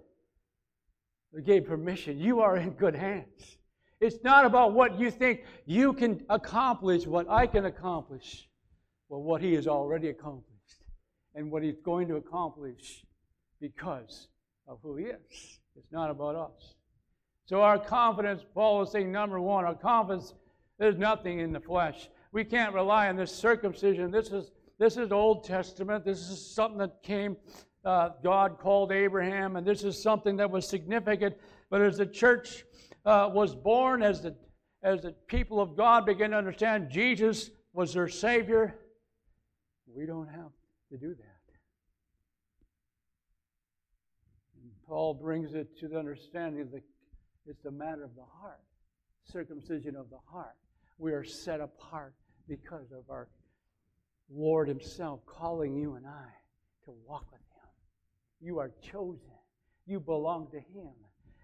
He 1.35 1.41
gave 1.41 1.65
permission. 1.65 2.19
You 2.19 2.41
are 2.41 2.57
in 2.57 2.71
good 2.71 2.95
hands. 2.95 3.57
It's 3.99 4.23
not 4.23 4.45
about 4.45 4.73
what 4.73 4.99
you 4.99 5.11
think 5.11 5.43
you 5.65 5.93
can 5.93 6.23
accomplish, 6.29 7.05
what 7.05 7.29
I 7.29 7.45
can 7.47 7.65
accomplish, 7.65 8.47
but 9.09 9.19
what 9.19 9.41
He 9.41 9.53
has 9.53 9.67
already 9.67 10.09
accomplished 10.09 10.50
and 11.35 11.51
what 11.51 11.63
He's 11.63 11.79
going 11.83 12.07
to 12.07 12.15
accomplish 12.15 13.03
because 13.59 14.27
of 14.67 14.79
who 14.81 14.95
He 14.95 15.05
is. 15.05 15.59
It's 15.75 15.91
not 15.91 16.09
about 16.09 16.35
us. 16.35 16.75
So, 17.45 17.61
our 17.61 17.77
confidence, 17.77 18.43
Paul 18.53 18.83
is 18.83 18.91
saying, 18.91 19.11
number 19.11 19.39
one, 19.39 19.65
our 19.65 19.75
confidence, 19.75 20.33
there's 20.79 20.97
nothing 20.97 21.39
in 21.39 21.51
the 21.51 21.59
flesh. 21.59 22.09
We 22.31 22.43
can't 22.43 22.73
rely 22.73 23.09
on 23.09 23.15
this 23.15 23.33
circumcision. 23.33 24.09
This 24.09 24.31
is, 24.31 24.51
this 24.79 24.97
is 24.97 25.11
Old 25.11 25.43
Testament. 25.43 26.05
This 26.05 26.29
is 26.29 26.53
something 26.55 26.77
that 26.79 27.03
came, 27.03 27.35
uh, 27.83 28.09
God 28.23 28.57
called 28.57 28.91
Abraham, 28.91 29.57
and 29.57 29.67
this 29.67 29.83
is 29.83 30.01
something 30.01 30.37
that 30.37 30.49
was 30.49 30.67
significant. 30.67 31.35
But 31.69 31.81
as 31.81 31.97
the 31.97 32.05
church 32.05 32.63
uh, 33.05 33.29
was 33.33 33.53
born, 33.53 34.01
as 34.01 34.21
the, 34.21 34.35
as 34.83 35.01
the 35.01 35.11
people 35.27 35.59
of 35.59 35.75
God 35.75 36.05
began 36.05 36.31
to 36.31 36.37
understand 36.37 36.89
Jesus 36.89 37.49
was 37.73 37.93
their 37.93 38.07
Savior, 38.07 38.75
we 39.93 40.05
don't 40.05 40.27
have 40.27 40.51
to 40.91 40.97
do 40.97 41.15
that. 41.15 41.53
And 44.61 44.71
Paul 44.87 45.13
brings 45.13 45.53
it 45.53 45.77
to 45.79 45.87
the 45.87 45.97
understanding 45.97 46.69
that 46.71 46.83
it's 47.47 47.65
a 47.65 47.71
matter 47.71 48.03
of 48.03 48.15
the 48.15 48.25
heart, 48.41 48.61
circumcision 49.23 49.95
of 49.95 50.09
the 50.09 50.19
heart. 50.31 50.55
We 50.97 51.13
are 51.13 51.23
set 51.23 51.61
apart 51.61 52.13
because 52.47 52.91
of 52.91 53.09
our 53.09 53.29
Lord 54.29 54.67
Himself 54.67 55.25
calling 55.25 55.75
you 55.75 55.95
and 55.95 56.05
I 56.05 56.27
to 56.85 56.93
walk 57.07 57.31
with 57.31 57.41
Him. 57.41 57.69
You 58.41 58.59
are 58.59 58.71
chosen. 58.81 59.31
You 59.87 59.99
belong 59.99 60.49
to 60.51 60.57
Him. 60.57 60.91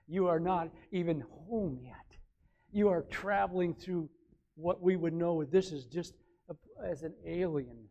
You 0.07 0.27
are 0.27 0.39
not 0.39 0.69
even 0.91 1.23
home 1.49 1.79
yet. 1.81 2.17
You 2.71 2.89
are 2.89 3.03
traveling 3.03 3.73
through 3.73 4.09
what 4.55 4.81
we 4.81 4.95
would 4.95 5.13
know 5.13 5.43
this 5.43 5.71
is 5.71 5.85
just 5.85 6.13
as 6.85 7.03
an 7.03 7.13
alien. 7.25 7.86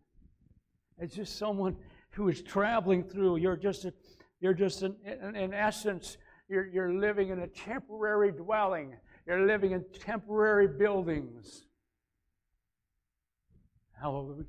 It's 0.99 1.15
just 1.15 1.39
someone 1.39 1.77
who 2.11 2.29
is 2.29 2.43
traveling 2.43 3.05
through. 3.05 3.37
You're 3.37 3.57
just, 3.57 3.85
a, 3.85 3.93
you're 4.41 4.55
just 4.55 4.83
an, 4.83 4.97
in, 5.05 5.37
in 5.37 5.55
essence, 5.55 6.17
you're, 6.49 6.67
you're 6.67 6.93
living 6.93 7.29
in 7.31 7.41
a 7.41 7.47
temporary 7.47 8.33
dwelling. 8.33 8.97
You're 9.27 9.47
living 9.47 9.73
in 9.73 9.85
temporary 10.01 10.69
buildings. 10.69 11.65
Hallelujah. 14.01 14.45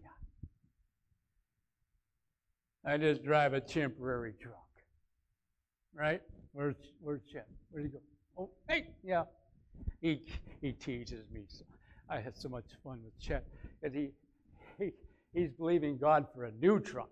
I 2.86 2.98
just 2.98 3.24
drive 3.24 3.54
a 3.54 3.60
temporary 3.60 4.34
truck. 4.40 4.56
Right? 5.94 6.22
Where's, 6.54 6.76
where's 7.02 7.22
Chet? 7.32 7.48
Where'd 7.72 7.86
he 7.86 7.92
go? 7.92 8.00
Oh, 8.38 8.50
hey, 8.70 8.90
yeah. 9.04 9.24
He, 10.00 10.22
he 10.62 10.72
teases 10.72 11.30
me. 11.32 11.42
So 11.48 11.66
I 12.10 12.20
had 12.20 12.38
so 12.38 12.50
much 12.50 12.66
fun 12.84 13.00
with 13.04 13.20
Chet. 13.20 13.46
And 13.84 13.94
he, 13.94 14.10
he, 14.78 14.92
he's 15.34 15.52
believing 15.52 15.98
God 15.98 16.28
for 16.34 16.46
a 16.46 16.52
new 16.52 16.80
truck. 16.80 17.10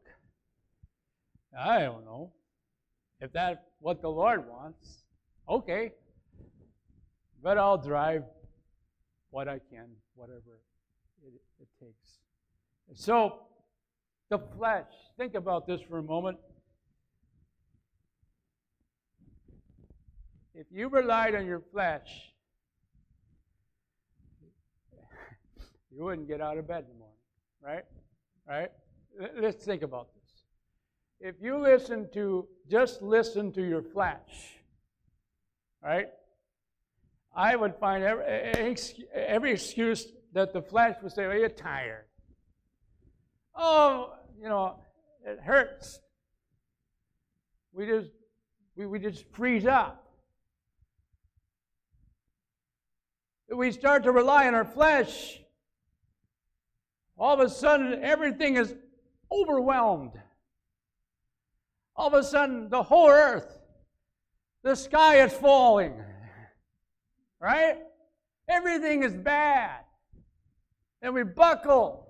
I 1.58 1.82
don't 1.82 2.06
know. 2.06 2.32
If 3.22 3.32
that's 3.32 3.60
what 3.80 4.02
the 4.02 4.10
Lord 4.10 4.48
wants, 4.48 5.04
okay. 5.48 5.94
But 7.42 7.58
I'll 7.58 7.78
drive 7.78 8.24
what 9.30 9.48
I 9.48 9.60
can, 9.72 9.88
whatever 10.16 10.60
it, 11.26 11.34
it 11.62 11.68
takes. 11.80 12.20
So, 12.94 13.40
the 14.30 14.40
flesh, 14.58 14.92
think 15.18 15.36
about 15.36 15.68
this 15.68 15.82
for 15.82 16.00
a 16.00 16.04
moment. 16.04 16.38
If 20.54 20.68
you 20.72 20.88
relied 20.88 21.36
on 21.36 21.46
your 21.46 21.62
flesh, 21.72 22.32
you 25.92 26.04
wouldn't 26.04 26.28
get 26.28 26.42
out 26.42 26.58
of 26.58 26.68
bed 26.68 26.86
in 26.86 26.90
the 26.90 27.00
morning, 27.00 27.18
right? 27.62 27.84
Right? 28.48 28.70
Let's 29.40 29.64
think 29.66 29.82
about 29.82 30.10
this. 30.14 30.44
If 31.20 31.36
you 31.42 31.58
listen 31.58 32.10
to, 32.14 32.48
just 32.70 33.02
listen 33.02 33.52
to 33.54 33.64
your 33.64 33.82
flesh, 33.82 34.60
right? 35.82 36.10
I 37.36 37.56
would 37.56 37.76
find 37.76 38.04
every, 38.04 38.26
every 39.14 39.52
excuse 39.52 40.08
that 40.34 40.54
the 40.54 40.62
flesh 40.62 40.96
would 41.02 41.12
say, 41.12 41.28
well, 41.28 41.38
you're 41.38 41.50
tired. 41.50 42.06
Oh, 43.56 44.14
you 44.40 44.50
know, 44.50 44.80
it 45.26 45.40
hurts. 45.40 46.00
We 47.74 47.86
just 47.88 48.10
we, 48.76 48.86
we 48.86 49.00
just 49.00 49.26
freeze 49.34 49.66
up. 49.66 50.02
We 53.54 53.72
start 53.72 54.04
to 54.04 54.12
rely 54.12 54.48
on 54.48 54.56
our 54.56 54.66
flesh, 54.66 55.40
all 57.18 57.34
of 57.34 57.40
a 57.40 57.50
sudden 57.50 58.04
everything 58.04 58.58
is 58.58 58.74
overwhelmed. 59.32 60.14
All 61.96 62.08
of 62.08 62.14
a 62.14 62.24
sudden, 62.24 62.70
the 62.70 62.84
whole 62.84 63.10
earth, 63.10 63.58
the 64.64 64.76
sky 64.76 65.24
is 65.24 65.32
falling. 65.32 65.94
Right? 67.40 67.78
Everything 68.50 69.04
is 69.04 69.14
bad. 69.14 69.82
And 71.02 71.14
we 71.14 71.24
buckle. 71.24 72.08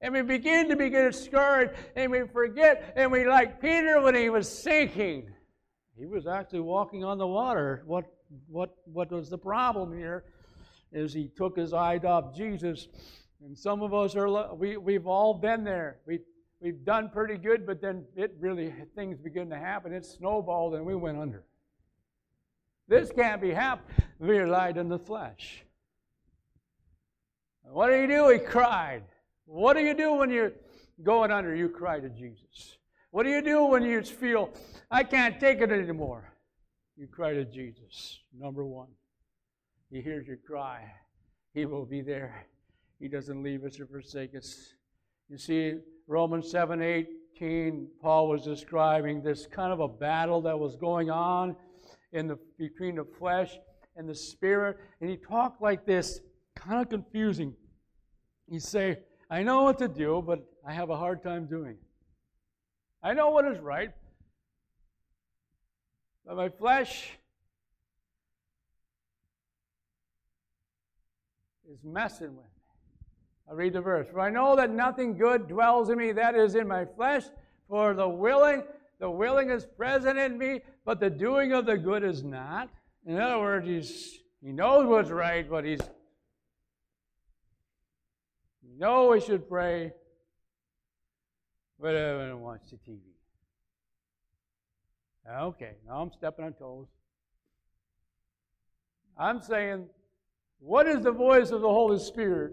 And 0.00 0.12
we 0.14 0.22
begin 0.22 0.68
to 0.68 0.76
be 0.76 0.90
discouraged 0.90 1.74
and 1.94 2.10
we 2.10 2.22
forget. 2.32 2.92
And 2.96 3.12
we, 3.12 3.26
like 3.26 3.60
Peter 3.60 4.00
when 4.00 4.14
he 4.14 4.30
was 4.30 4.48
sinking, 4.48 5.30
he 5.98 6.06
was 6.06 6.26
actually 6.26 6.60
walking 6.60 7.04
on 7.04 7.18
the 7.18 7.26
water. 7.26 7.82
What, 7.86 8.04
what, 8.48 8.74
what 8.84 9.10
was 9.10 9.30
the 9.30 9.38
problem 9.38 9.96
here? 9.96 10.24
Is 10.92 11.12
he 11.12 11.28
took 11.36 11.56
his 11.56 11.72
eye 11.72 11.98
off 11.98 12.34
Jesus. 12.34 12.88
And 13.44 13.56
some 13.56 13.82
of 13.82 13.92
us 13.92 14.16
are, 14.16 14.54
we, 14.54 14.76
we've 14.76 15.06
all 15.06 15.34
been 15.34 15.64
there. 15.64 15.98
We, 16.06 16.20
we've 16.60 16.84
done 16.84 17.10
pretty 17.10 17.36
good, 17.36 17.66
but 17.66 17.80
then 17.80 18.04
it 18.16 18.34
really, 18.40 18.74
things 18.94 19.18
begin 19.18 19.50
to 19.50 19.58
happen. 19.58 19.92
It 19.92 20.04
snowballed 20.04 20.74
and 20.74 20.84
we 20.84 20.94
went 20.94 21.18
under. 21.18 21.44
This 22.88 23.10
can't 23.10 23.40
be 23.40 23.52
happening. 23.52 23.96
We 24.18 24.38
relied 24.38 24.78
on 24.78 24.88
the 24.88 24.98
flesh. 24.98 25.64
What 27.62 27.88
do 27.88 28.00
you 28.00 28.06
do? 28.06 28.28
He 28.28 28.38
cried. 28.38 29.02
What 29.44 29.74
do 29.76 29.82
you 29.82 29.94
do 29.94 30.14
when 30.14 30.30
you're 30.30 30.52
going 31.02 31.30
under? 31.30 31.54
You 31.54 31.68
cry 31.68 32.00
to 32.00 32.08
Jesus. 32.08 32.78
What 33.10 33.24
do 33.24 33.30
you 33.30 33.42
do 33.42 33.64
when 33.64 33.82
you 33.82 34.02
feel, 34.02 34.50
I 34.90 35.02
can't 35.02 35.40
take 35.40 35.60
it 35.60 35.70
anymore? 35.70 36.32
You 36.96 37.06
cry 37.06 37.34
to 37.34 37.44
Jesus, 37.44 38.20
number 38.38 38.64
one. 38.64 38.88
He 39.90 40.00
hears 40.00 40.26
your 40.26 40.36
cry. 40.36 40.90
He 41.54 41.66
will 41.66 41.84
be 41.84 42.02
there. 42.02 42.46
He 42.98 43.08
doesn't 43.08 43.42
leave 43.42 43.64
us 43.64 43.78
or 43.78 43.86
forsake 43.86 44.34
us. 44.34 44.72
You 45.28 45.38
see, 45.38 45.74
Romans 46.06 46.50
7 46.50 46.80
18, 46.82 47.88
Paul 48.00 48.28
was 48.28 48.44
describing 48.44 49.22
this 49.22 49.46
kind 49.46 49.72
of 49.72 49.80
a 49.80 49.88
battle 49.88 50.40
that 50.42 50.58
was 50.58 50.76
going 50.76 51.10
on 51.10 51.56
in 52.12 52.26
the, 52.28 52.38
between 52.58 52.96
the 52.96 53.04
flesh 53.18 53.58
and 53.96 54.08
the 54.08 54.14
spirit. 54.14 54.78
And 55.00 55.10
he 55.10 55.16
talked 55.16 55.60
like 55.60 55.84
this, 55.84 56.20
kind 56.54 56.80
of 56.80 56.88
confusing. 56.88 57.54
He 58.48 58.58
say, 58.58 59.00
I 59.28 59.42
know 59.42 59.62
what 59.64 59.78
to 59.78 59.88
do, 59.88 60.22
but 60.24 60.40
I 60.66 60.72
have 60.72 60.90
a 60.90 60.96
hard 60.96 61.22
time 61.22 61.46
doing 61.46 61.72
it. 61.72 61.78
I 63.02 63.12
know 63.12 63.30
what 63.30 63.44
is 63.44 63.58
right, 63.60 63.90
but 66.24 66.36
my 66.36 66.48
flesh 66.48 67.10
is 71.70 71.84
messing 71.84 72.34
with 72.36 72.55
me. 73.46 73.52
I 73.52 73.54
read 73.54 73.72
the 73.72 73.80
verse. 73.80 74.06
For 74.10 74.20
I 74.20 74.30
know 74.30 74.56
that 74.56 74.70
nothing 74.70 75.16
good 75.16 75.48
dwells 75.48 75.90
in 75.90 75.98
me, 75.98 76.12
that 76.12 76.34
is 76.34 76.54
in 76.54 76.68
my 76.68 76.84
flesh. 76.84 77.24
For 77.68 77.94
the 77.94 78.08
willing, 78.08 78.62
the 79.00 79.10
willing 79.10 79.50
is 79.50 79.66
present 79.66 80.18
in 80.18 80.38
me, 80.38 80.60
but 80.84 81.00
the 81.00 81.10
doing 81.10 81.52
of 81.52 81.66
the 81.66 81.76
good 81.76 82.04
is 82.04 82.22
not. 82.22 82.68
In 83.04 83.18
other 83.20 83.38
words, 83.38 83.66
he's 83.66 84.18
he 84.42 84.52
knows 84.52 84.86
what's 84.86 85.10
right, 85.10 85.48
but 85.48 85.64
he's 85.64 85.80
he 88.62 88.78
knows 88.78 89.22
he 89.22 89.26
should 89.26 89.48
pray, 89.48 89.92
but 91.80 91.94
uh, 91.94 92.20
I 92.22 92.28
don't 92.28 92.40
watch 92.40 92.62
the 92.70 92.76
TV. 92.76 93.00
Okay, 95.28 95.72
now 95.86 96.00
I'm 96.00 96.12
stepping 96.12 96.44
on 96.44 96.52
toes. 96.52 96.86
I'm 99.18 99.40
saying, 99.40 99.86
what 100.60 100.86
is 100.86 101.02
the 101.02 101.10
voice 101.10 101.50
of 101.50 101.62
the 101.62 101.68
Holy 101.68 101.98
Spirit 101.98 102.52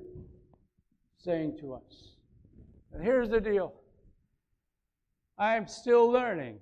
saying 1.23 1.57
to 1.61 1.73
us? 1.73 2.15
And 2.93 3.03
here's 3.03 3.29
the 3.29 3.41
deal 3.41 3.73
I'm 5.37 5.67
still 5.67 6.09
learning 6.09 6.59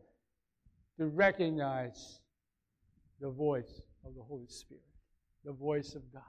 to 0.98 1.08
recognize 1.08 2.20
the 3.20 3.30
voice 3.30 3.82
of 4.06 4.16
the 4.16 4.22
Holy 4.22 4.48
Spirit, 4.48 4.84
the 5.44 5.52
voice 5.52 5.96
of 5.96 6.02
God. 6.14 6.22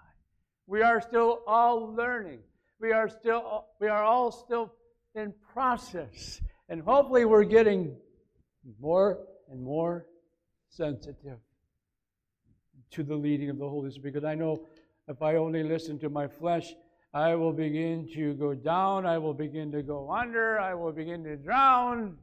We 0.66 0.83
are 0.83 1.01
still 1.01 1.40
all 1.47 1.95
learning. 1.95 2.40
We 2.81 2.92
are 2.92 3.09
still 3.09 3.66
we 3.81 3.88
are 3.88 4.03
all 4.03 4.33
still 4.33 4.73
in 5.14 5.35
process. 5.53 6.40
And 6.68 6.81
hopefully 6.83 7.25
we're 7.25 7.45
getting 7.45 7.97
more 8.81 9.18
and 9.51 9.62
more 9.62 10.07
sensitive 10.68 11.38
to 12.92 13.03
the 13.03 13.14
leading 13.14 13.51
of 13.51 13.59
the 13.59 13.68
Holy 13.68 13.90
Spirit. 13.90 14.14
Because 14.14 14.25
I 14.27 14.35
know 14.35 14.66
if 15.09 15.21
I 15.23 15.37
only 15.37 15.62
listen 15.62 15.99
to 16.01 16.09
my 16.09 16.29
flesh, 16.29 16.75
I 17.14 17.35
will 17.35 17.53
begin 17.53 18.09
to 18.14 18.33
go 18.35 18.55
down, 18.55 19.05
I 19.05 19.18
will 19.18 19.35
begin 19.35 19.70
to 19.72 19.83
go 19.83 20.11
under, 20.11 20.59
I 20.59 20.72
will 20.72 20.92
begin 20.92 21.22
to 21.25 21.37
drown, 21.37 22.16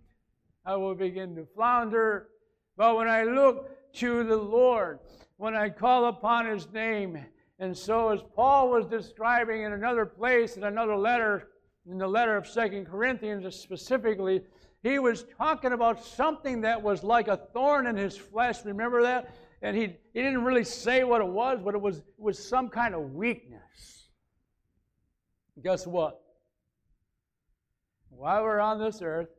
I 0.66 0.76
will 0.78 0.96
begin 0.96 1.36
to 1.36 1.46
flounder. 1.54 2.30
But 2.76 2.98
when 2.98 3.08
I 3.08 3.24
look 3.24 3.70
to 3.94 4.24
the 4.24 4.36
Lord, 4.36 5.00
when 5.38 5.56
I 5.56 5.70
call 5.70 6.06
upon 6.06 6.48
His 6.48 6.68
name, 6.72 7.24
and 7.60 7.78
so 7.78 8.10
as 8.10 8.22
Paul 8.36 8.72
was 8.72 8.88
describing 8.88 9.62
in 9.62 9.74
another 9.74 10.08
place, 10.08 10.58
in 10.58 10.64
another 10.64 10.96
letter, 10.96 11.50
in 11.88 12.00
the 12.00 12.08
letter 12.08 12.36
of 12.36 12.48
Second 12.48 12.88
Corinthians 12.88 13.56
specifically, 13.56 14.42
he 14.82 14.98
was 14.98 15.26
talking 15.38 15.74
about 15.74 16.04
something 16.04 16.62
that 16.62 16.82
was 16.82 17.04
like 17.04 17.28
a 17.28 17.38
thorn 17.54 17.86
in 17.86 17.96
his 17.96 18.18
flesh. 18.18 18.66
Remember 18.66 19.04
that? 19.04 19.36
And 19.62 19.76
he, 19.76 19.98
he 20.14 20.22
didn't 20.22 20.46
really 20.46 20.64
say 20.64 21.04
what 21.04 21.22
it 21.22 21.28
was, 21.28 21.60
but 21.64 21.76
it 21.76 21.82
was, 21.82 21.98
it 21.98 22.06
was 22.18 22.40
some 22.44 22.70
kind 22.70 22.96
of 22.96 23.14
weakness. 23.14 23.99
Guess 25.64 25.88
what? 25.88 26.20
While 28.10 28.44
we're 28.44 28.60
on 28.60 28.80
this 28.80 29.02
earth, 29.02 29.30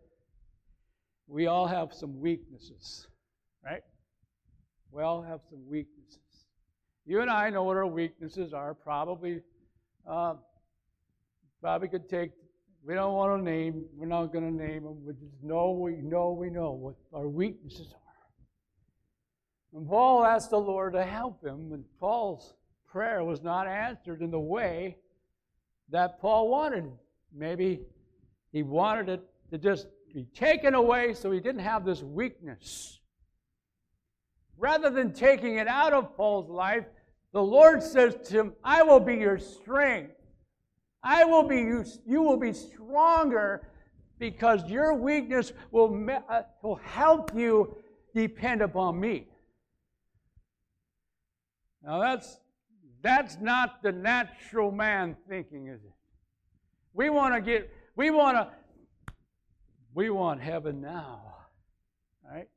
we 1.26 1.46
all 1.46 1.66
have 1.66 1.92
some 1.92 2.20
weaknesses, 2.20 3.06
right? 3.64 3.82
We 4.90 5.02
all 5.02 5.22
have 5.22 5.40
some 5.48 5.66
weaknesses. 5.68 6.18
You 7.06 7.20
and 7.20 7.30
I 7.30 7.50
know 7.50 7.64
what 7.64 7.76
our 7.76 7.86
weaknesses 7.86 8.52
are. 8.52 8.74
Probably, 8.74 9.40
uh, 10.06 10.34
probably 11.60 11.88
could 11.88 12.08
take 12.08 12.30
we 12.82 12.94
don't 12.94 13.14
want 13.14 13.38
to 13.38 13.50
name, 13.50 13.84
we're 13.94 14.06
not 14.06 14.32
going 14.32 14.44
to 14.44 14.64
name 14.64 14.84
them. 14.84 15.04
We 15.04 15.12
just 15.12 15.42
know 15.42 15.72
we 15.72 15.92
know 15.96 16.32
we 16.32 16.48
know 16.48 16.72
what 16.72 16.94
our 17.12 17.28
weaknesses 17.28 17.92
are. 17.92 19.78
And 19.78 19.86
Paul 19.86 20.24
asked 20.24 20.50
the 20.50 20.58
Lord 20.58 20.94
to 20.94 21.04
help 21.04 21.44
him, 21.44 21.72
and 21.72 21.84
Paul's 22.00 22.54
prayer 22.90 23.22
was 23.22 23.42
not 23.42 23.66
answered 23.68 24.22
in 24.22 24.30
the 24.30 24.40
way 24.40 24.96
that 25.90 26.20
Paul 26.20 26.48
wanted. 26.48 26.90
Maybe 27.32 27.80
he 28.52 28.62
wanted 28.62 29.08
it 29.08 29.22
to 29.50 29.58
just 29.58 29.86
be 30.12 30.24
taken 30.34 30.74
away 30.74 31.14
so 31.14 31.30
he 31.30 31.40
didn't 31.40 31.60
have 31.60 31.84
this 31.84 32.02
weakness. 32.02 33.00
Rather 34.58 34.90
than 34.90 35.12
taking 35.12 35.56
it 35.56 35.68
out 35.68 35.92
of 35.92 36.16
Paul's 36.16 36.50
life, 36.50 36.84
the 37.32 37.42
Lord 37.42 37.82
says 37.82 38.16
to 38.28 38.40
him, 38.40 38.52
I 38.62 38.82
will 38.82 39.00
be 39.00 39.16
your 39.16 39.38
strength. 39.38 40.14
I 41.02 41.24
will 41.24 41.44
be 41.44 41.58
you, 41.58 41.84
you 42.06 42.22
will 42.22 42.36
be 42.36 42.52
stronger 42.52 43.68
because 44.18 44.68
your 44.68 44.92
weakness 44.94 45.52
will, 45.70 46.06
uh, 46.28 46.42
will 46.62 46.76
help 46.76 47.34
you 47.34 47.74
depend 48.14 48.60
upon 48.60 49.00
me. 49.00 49.28
Now 51.82 52.00
that's 52.00 52.38
that's 53.02 53.38
not 53.40 53.82
the 53.82 53.92
natural 53.92 54.70
man 54.70 55.16
thinking, 55.28 55.68
is 55.68 55.80
it? 55.82 55.92
We 56.92 57.10
want 57.10 57.34
to 57.34 57.40
get 57.40 57.70
we 57.96 58.10
want 58.10 58.36
to 58.36 58.48
we 59.94 60.10
want 60.10 60.40
heaven 60.40 60.80
now. 60.80 61.22
Right? 62.24 62.48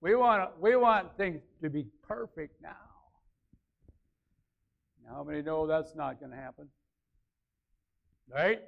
We 0.00 0.14
want 0.14 0.50
we 0.60 0.76
want 0.76 1.16
things 1.16 1.42
to 1.62 1.70
be 1.70 1.86
perfect 2.06 2.62
now. 2.62 2.76
How 5.10 5.24
many 5.24 5.42
know 5.42 5.66
that's 5.66 5.94
not 5.94 6.20
going 6.20 6.32
to 6.32 6.36
happen? 6.36 6.68
Right? 8.32 8.60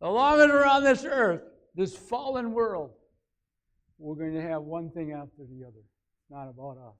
As 0.00 0.08
long 0.08 0.40
as 0.40 0.48
we're 0.48 0.64
on 0.64 0.84
this 0.84 1.04
earth, 1.04 1.42
this 1.74 1.96
fallen 1.96 2.52
world, 2.52 2.90
we're 3.98 4.14
going 4.14 4.34
to 4.34 4.42
have 4.42 4.62
one 4.62 4.90
thing 4.90 5.12
after 5.12 5.42
the 5.50 5.66
other. 5.66 5.82
Not 6.30 6.48
about 6.48 6.78
us. 6.78 6.94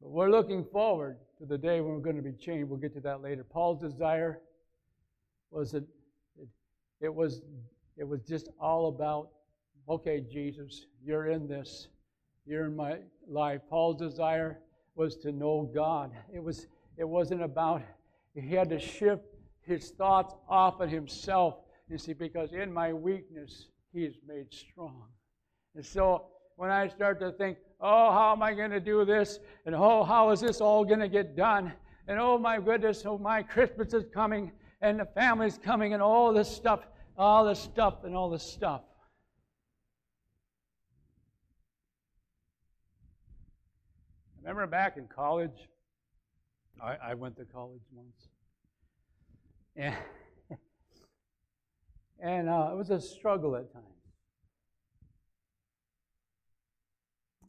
But 0.00 0.10
we're 0.10 0.30
looking 0.30 0.64
forward 0.64 1.18
to 1.38 1.46
the 1.46 1.58
day 1.58 1.80
when 1.80 1.94
we're 1.94 2.00
going 2.00 2.16
to 2.16 2.22
be 2.22 2.32
changed. 2.32 2.68
We'll 2.68 2.78
get 2.78 2.94
to 2.94 3.00
that 3.00 3.22
later. 3.22 3.44
Paul's 3.44 3.80
desire 3.80 4.40
was 5.50 5.72
that 5.72 5.84
it, 7.00 7.14
was 7.14 7.42
it 7.96 8.04
was 8.04 8.20
just 8.22 8.48
all 8.60 8.88
about, 8.88 9.30
okay, 9.88 10.20
Jesus, 10.20 10.86
you're 11.04 11.26
in 11.26 11.46
this. 11.46 11.88
You're 12.46 12.66
in 12.66 12.76
my 12.76 12.98
life. 13.28 13.60
Paul's 13.68 13.98
desire 13.98 14.58
was 14.94 15.16
to 15.16 15.32
know 15.32 15.70
God. 15.74 16.12
It 16.32 16.42
was 16.42 16.66
it 16.96 17.04
wasn't 17.04 17.42
about 17.42 17.82
he 18.34 18.54
had 18.54 18.68
to 18.70 18.78
shift 18.78 19.24
his 19.62 19.90
thoughts 19.90 20.34
off 20.48 20.80
of 20.80 20.90
himself. 20.90 21.56
You 21.88 21.98
see, 21.98 22.12
because 22.12 22.52
in 22.52 22.72
my 22.72 22.92
weakness, 22.92 23.68
he 23.92 24.04
is 24.04 24.16
made 24.26 24.52
strong. 24.52 25.04
And 25.74 25.84
so 25.84 26.26
when 26.56 26.70
I 26.70 26.88
start 26.88 27.20
to 27.20 27.32
think, 27.32 27.58
oh, 27.80 28.10
how 28.10 28.32
am 28.32 28.42
I 28.42 28.54
going 28.54 28.70
to 28.70 28.80
do 28.80 29.04
this? 29.04 29.38
And 29.66 29.74
oh, 29.74 30.02
how 30.02 30.30
is 30.30 30.40
this 30.40 30.60
all 30.60 30.84
going 30.84 31.00
to 31.00 31.08
get 31.08 31.36
done? 31.36 31.72
And 32.08 32.18
oh, 32.18 32.38
my 32.38 32.58
goodness, 32.58 33.02
oh, 33.04 33.18
my 33.18 33.42
Christmas 33.42 33.92
is 33.92 34.04
coming, 34.12 34.52
and 34.80 34.98
the 34.98 35.04
family's 35.04 35.58
coming, 35.58 35.92
and 35.92 36.02
all 36.02 36.32
this 36.32 36.48
stuff, 36.48 36.80
all 37.16 37.44
this 37.44 37.60
stuff, 37.60 38.04
and 38.04 38.14
all 38.14 38.30
this 38.30 38.42
stuff. 38.42 38.82
Remember 44.40 44.66
back 44.66 44.96
in 44.96 45.08
college? 45.08 45.68
I, 46.80 46.96
I 47.02 47.14
went 47.14 47.36
to 47.36 47.44
college 47.44 47.82
once. 47.92 48.28
And, 49.74 49.94
and 52.20 52.48
uh, 52.48 52.68
it 52.72 52.76
was 52.76 52.90
a 52.90 53.00
struggle 53.00 53.56
at 53.56 53.72
times. 53.72 53.95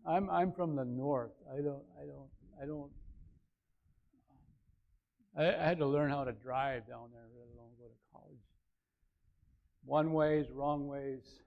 I'm, 0.08 0.30
I'm 0.30 0.54
from 0.54 0.76
the 0.76 0.86
north. 0.86 1.32
I 1.52 1.58
don't, 1.58 1.84
I 2.02 2.06
don't, 2.06 2.30
I 2.62 2.66
don't, 2.66 2.92
I, 5.38 5.62
I 5.62 5.68
had 5.68 5.80
to 5.80 5.86
learn 5.86 6.10
how 6.10 6.24
to 6.24 6.32
drive 6.32 6.88
down 6.88 7.10
there, 7.12 7.26
let 7.38 7.48
alone 7.54 7.72
go 7.78 7.86
to 7.86 8.12
college. 8.14 8.40
One 9.84 10.14
ways, 10.14 10.46
wrong 10.54 10.88
ways, 10.88 11.42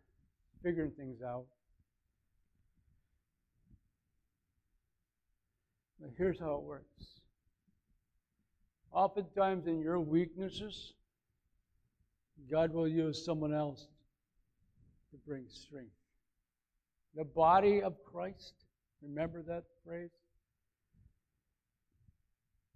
figuring 0.63 0.91
things 0.91 1.23
out. 1.23 1.47
But 5.99 6.11
here's 6.17 6.39
how 6.39 6.55
it 6.55 6.63
works 6.63 7.21
Oftentimes, 8.93 9.67
in 9.69 9.81
your 9.81 10.01
weaknesses, 10.01 10.93
God 12.51 12.73
will 12.73 12.89
use 12.89 13.25
someone 13.25 13.55
else 13.55 13.87
to 15.13 15.17
bring 15.27 15.45
strength. 15.49 16.00
The 17.17 17.25
body 17.25 17.83
of 17.83 17.95
Christ, 18.05 18.55
remember 19.03 19.43
that 19.43 19.65
phrase? 19.85 20.11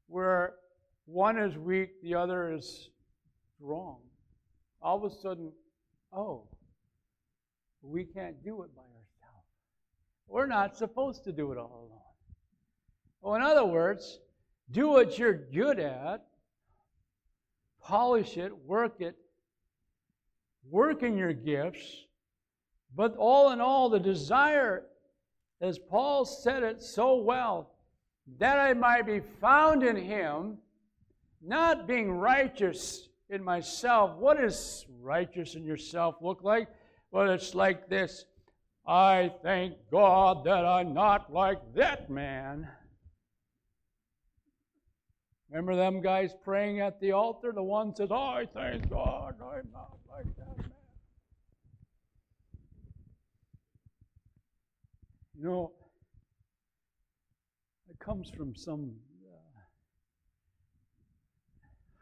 Where 0.08 0.54
one 1.06 1.38
is 1.38 1.56
weak, 1.56 2.02
the 2.02 2.14
other 2.14 2.52
is 2.52 2.90
strong. 3.56 3.98
All 4.82 5.04
of 5.04 5.12
a 5.12 5.14
sudden, 5.14 5.52
oh, 6.12 6.48
we 7.82 8.04
can't 8.04 8.42
do 8.42 8.62
it 8.62 8.74
by 8.74 8.82
ourselves. 8.82 9.46
We're 10.26 10.46
not 10.46 10.76
supposed 10.76 11.24
to 11.24 11.32
do 11.32 11.52
it 11.52 11.58
all 11.58 11.88
alone. 11.88 12.00
Well, 13.20 13.34
in 13.34 13.42
other 13.42 13.64
words, 13.64 14.20
do 14.70 14.88
what 14.88 15.18
you're 15.18 15.34
good 15.34 15.78
at, 15.78 16.24
polish 17.82 18.36
it, 18.36 18.52
work 18.66 19.00
it, 19.00 19.16
work 20.70 21.02
in 21.02 21.16
your 21.16 21.32
gifts, 21.32 22.06
but 22.96 23.16
all 23.16 23.52
in 23.52 23.60
all, 23.60 23.88
the 23.88 24.00
desire, 24.00 24.84
as 25.60 25.78
Paul 25.78 26.24
said 26.24 26.62
it 26.62 26.82
so 26.82 27.16
well, 27.16 27.70
that 28.38 28.58
I 28.58 28.72
might 28.74 29.06
be 29.06 29.20
found 29.40 29.82
in 29.82 29.96
him, 29.96 30.58
not 31.42 31.86
being 31.86 32.10
righteous 32.10 33.08
in 33.28 33.42
myself. 33.42 34.16
What 34.16 34.38
does 34.38 34.86
righteous 35.00 35.54
in 35.54 35.64
yourself 35.64 36.16
look 36.20 36.42
like? 36.42 36.68
Well, 37.10 37.30
it's 37.30 37.54
like 37.54 37.88
this 37.88 38.24
I 38.86 39.32
thank 39.42 39.74
God 39.90 40.44
that 40.44 40.64
I'm 40.64 40.92
not 40.94 41.32
like 41.32 41.58
that 41.74 42.10
man. 42.10 42.68
Remember 45.50 45.76
them 45.76 46.00
guys 46.00 46.34
praying 46.42 46.80
at 46.80 47.00
the 47.00 47.12
altar? 47.12 47.52
The 47.52 47.62
one 47.62 47.94
says, 47.94 48.10
I 48.10 48.46
thank 48.52 48.90
God 48.90 49.36
I'm 49.40 49.68
not 49.72 49.96
like 50.10 50.26
that 50.36 50.58
man. 50.58 50.72
You 55.44 55.50
know, 55.50 55.72
it 57.90 57.98
comes 57.98 58.30
from 58.30 58.54
some. 58.56 58.94
Uh, 59.26 59.60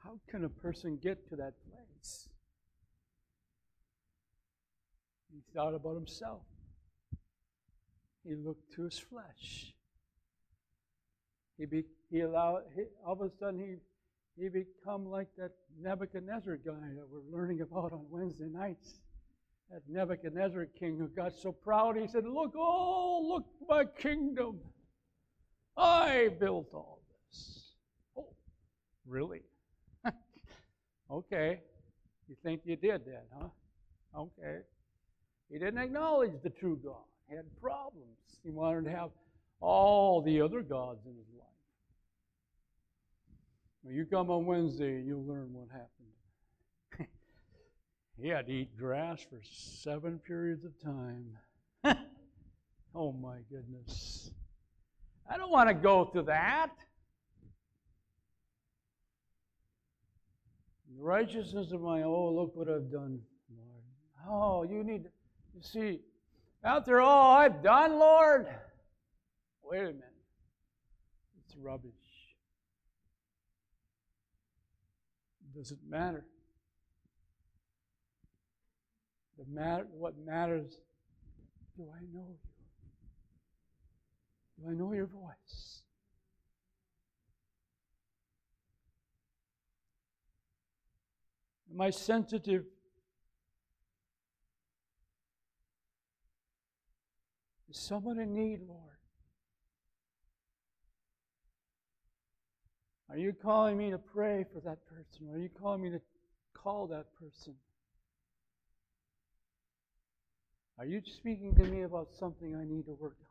how 0.05 0.21
can 0.31 0.45
a 0.45 0.49
person 0.49 0.97
get 1.03 1.29
to 1.31 1.35
that 1.35 1.55
place? 1.69 2.29
He 5.33 5.41
thought 5.53 5.75
about 5.75 5.97
himself. 5.97 6.43
He 8.25 8.37
looked 8.37 8.73
to 8.77 8.83
his 8.83 9.01
flesh. 9.01 9.75
He, 11.59 11.67
be, 11.67 11.83
he 12.13 12.21
allowed, 12.21 12.63
he, 12.77 12.83
all 13.05 13.15
of 13.15 13.23
a 13.23 13.31
sudden, 13.41 13.59
he, 13.59 14.41
he 14.41 14.51
become 14.51 15.05
like 15.05 15.31
that 15.37 15.51
Nebuchadnezzar 15.81 16.59
guy 16.59 16.95
that 16.95 17.09
we're 17.11 17.37
learning 17.37 17.61
about 17.61 17.93
on 17.93 18.07
Wednesday 18.09 18.49
nights. 18.49 19.01
That 19.73 19.83
Nebuchadnezzar 19.89 20.67
king 20.79 20.99
who 20.99 21.09
got 21.09 21.33
so 21.33 21.51
proud, 21.51 21.97
he 21.97 22.07
said, 22.07 22.27
Look, 22.27 22.53
oh, 22.55 23.25
look, 23.27 23.47
my 23.67 23.87
kingdom. 23.87 24.59
I 25.79 26.29
built 26.39 26.69
all 26.75 27.01
this. 27.31 27.73
Oh, 28.15 28.29
really? 29.07 29.41
okay. 31.11 31.61
You 32.29 32.37
think 32.43 32.61
you 32.65 32.77
did 32.77 33.07
then, 33.07 33.23
huh? 33.35 33.49
Okay. 34.15 34.59
He 35.51 35.59
didn't 35.59 35.79
acknowledge 35.79 36.33
the 36.43 36.51
true 36.51 36.79
God. 36.85 37.05
He 37.31 37.37
had 37.37 37.47
problems. 37.59 38.19
He 38.45 38.51
wanted 38.51 38.85
to 38.85 38.91
have 38.91 39.09
all 39.61 40.21
the 40.21 40.43
other 40.43 40.61
gods 40.61 41.01
in 41.07 41.13
his 41.13 41.33
life. 41.39 41.49
When 43.83 43.95
you 43.95 44.05
come 44.05 44.31
on 44.31 44.45
Wednesday, 44.45 44.97
and 44.97 45.07
you'll 45.07 45.25
learn 45.25 45.49
what 45.55 45.69
happened. 45.71 46.02
He 48.23 48.29
had 48.29 48.47
to 48.47 48.53
eat 48.53 48.79
grass 48.79 49.21
for 49.29 49.41
seven 49.43 50.21
periods 50.21 50.65
of 50.65 50.79
time. 50.81 51.27
oh 52.95 53.11
my 53.13 53.39
goodness. 53.51 54.31
I 55.29 55.37
don't 55.37 55.51
want 55.51 55.69
to 55.69 55.75
go 55.75 56.05
through 56.05 56.23
that. 56.23 56.71
The 60.89 61.03
righteousness 61.03 61.73
of 61.73 61.81
my, 61.81 62.03
oh, 62.03 62.33
look 62.33 62.55
what 62.55 62.69
I've 62.69 62.93
done, 62.93 63.21
Lord. 63.51 63.83
Oh, 64.29 64.63
you 64.63 64.85
need, 64.85 65.09
you 65.53 65.61
see, 65.61 65.99
after 66.63 67.01
all 67.01 67.37
I've 67.37 67.61
done, 67.61 67.99
Lord, 67.99 68.47
wait 69.65 69.81
a 69.81 69.85
minute. 69.87 70.05
It's 71.45 71.57
rubbish. 71.57 71.91
Does 75.57 75.73
it 75.73 75.79
matter? 75.89 76.25
The 79.43 79.51
matter, 79.53 79.87
what 79.91 80.15
matters, 80.25 80.79
do 81.77 81.85
I 81.95 82.01
know 82.15 82.27
you? 82.29 82.37
Do 84.59 84.71
I 84.71 84.75
know 84.75 84.93
your 84.93 85.07
voice? 85.07 85.83
Am 91.73 91.81
I 91.81 91.91
sensitive 91.91 92.65
Is 97.73 97.79
someone 97.79 98.19
in 98.19 98.35
need, 98.35 98.61
Lord? 98.69 98.81
Are 103.09 103.17
you 103.17 103.33
calling 103.33 103.79
me 103.79 103.91
to 103.91 103.97
pray 103.97 104.45
for 104.53 104.61
that 104.61 104.85
person? 104.85 105.31
Are 105.33 105.39
you 105.39 105.49
calling 105.49 105.81
me 105.81 105.89
to 105.89 106.01
call 106.53 106.87
that 106.89 107.07
person? 107.19 107.55
Are 110.83 110.85
you 110.85 111.01
speaking 111.07 111.55
to 111.55 111.63
me 111.63 111.83
about 111.83 112.09
something 112.19 112.57
I 112.57 112.65
need 112.65 112.87
to 112.87 112.95
work 112.95 113.15
on? 113.21 113.27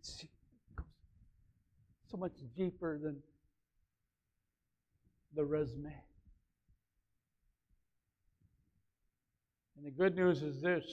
It's 0.00 0.26
so 2.10 2.16
much 2.16 2.32
deeper 2.56 2.98
than 2.98 3.22
the 5.36 5.44
resume. 5.44 5.94
And 9.76 9.86
the 9.86 9.92
good 9.92 10.16
news 10.16 10.42
is 10.42 10.60
this 10.60 10.84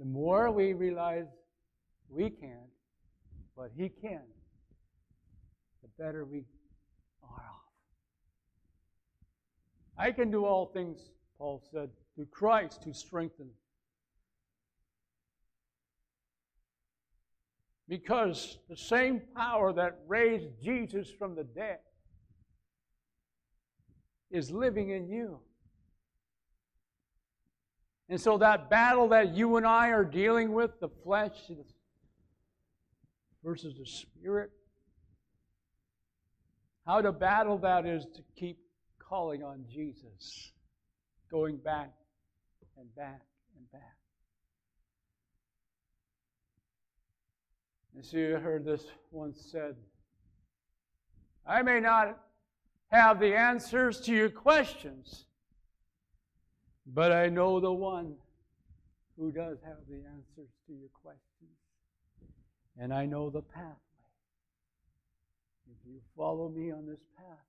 the 0.00 0.04
more 0.04 0.50
we 0.50 0.72
realize 0.72 1.28
we 2.10 2.28
can't, 2.28 2.72
but 3.56 3.70
He 3.76 3.88
can, 3.88 4.22
the 5.80 5.88
better 5.96 6.24
we 6.24 6.38
are 7.22 7.28
off. 7.28 7.68
I 9.98 10.12
can 10.12 10.30
do 10.30 10.44
all 10.44 10.66
things, 10.66 11.10
Paul 11.38 11.62
said, 11.72 11.90
through 12.14 12.26
Christ 12.26 12.84
who 12.84 12.92
strengthens. 12.92 13.56
Because 17.88 18.58
the 18.68 18.76
same 18.76 19.22
power 19.34 19.72
that 19.72 19.98
raised 20.06 20.62
Jesus 20.62 21.10
from 21.10 21.34
the 21.34 21.42
dead 21.42 21.78
is 24.30 24.50
living 24.50 24.90
in 24.90 25.08
you. 25.08 25.40
And 28.10 28.20
so 28.20 28.38
that 28.38 28.70
battle 28.70 29.08
that 29.08 29.34
you 29.34 29.56
and 29.56 29.66
I 29.66 29.88
are 29.88 30.04
dealing 30.04 30.52
with, 30.52 30.78
the 30.80 30.88
flesh 30.88 31.50
versus 33.42 33.74
the 33.76 33.86
spirit, 33.86 34.50
how 36.86 37.00
to 37.00 37.12
battle 37.12 37.58
that 37.58 37.84
is 37.84 38.04
to 38.14 38.22
keep 38.36 38.58
calling 39.08 39.42
on 39.42 39.64
Jesus, 39.72 40.52
going 41.30 41.56
back 41.56 41.92
and 42.78 42.94
back 42.94 43.22
and 43.56 43.70
back. 43.72 43.96
And 47.94 48.04
see, 48.04 48.34
I 48.34 48.38
heard 48.38 48.64
this 48.64 48.84
once 49.10 49.40
said 49.50 49.74
I 51.46 51.62
may 51.62 51.80
not 51.80 52.18
have 52.88 53.18
the 53.18 53.34
answers 53.34 54.00
to 54.02 54.14
your 54.14 54.28
questions, 54.28 55.24
but 56.86 57.10
I 57.10 57.28
know 57.28 57.58
the 57.58 57.72
one 57.72 58.14
who 59.18 59.32
does 59.32 59.58
have 59.64 59.78
the 59.88 59.96
answers 59.96 60.50
to 60.66 60.72
your 60.72 60.90
questions. 61.02 61.24
And 62.78 62.92
I 62.94 63.06
know 63.06 63.30
the 63.30 63.42
pathway. 63.42 63.74
If 65.70 65.86
you 65.86 66.00
follow 66.16 66.48
me 66.48 66.70
on 66.70 66.86
this 66.86 67.00
path, 67.16 67.48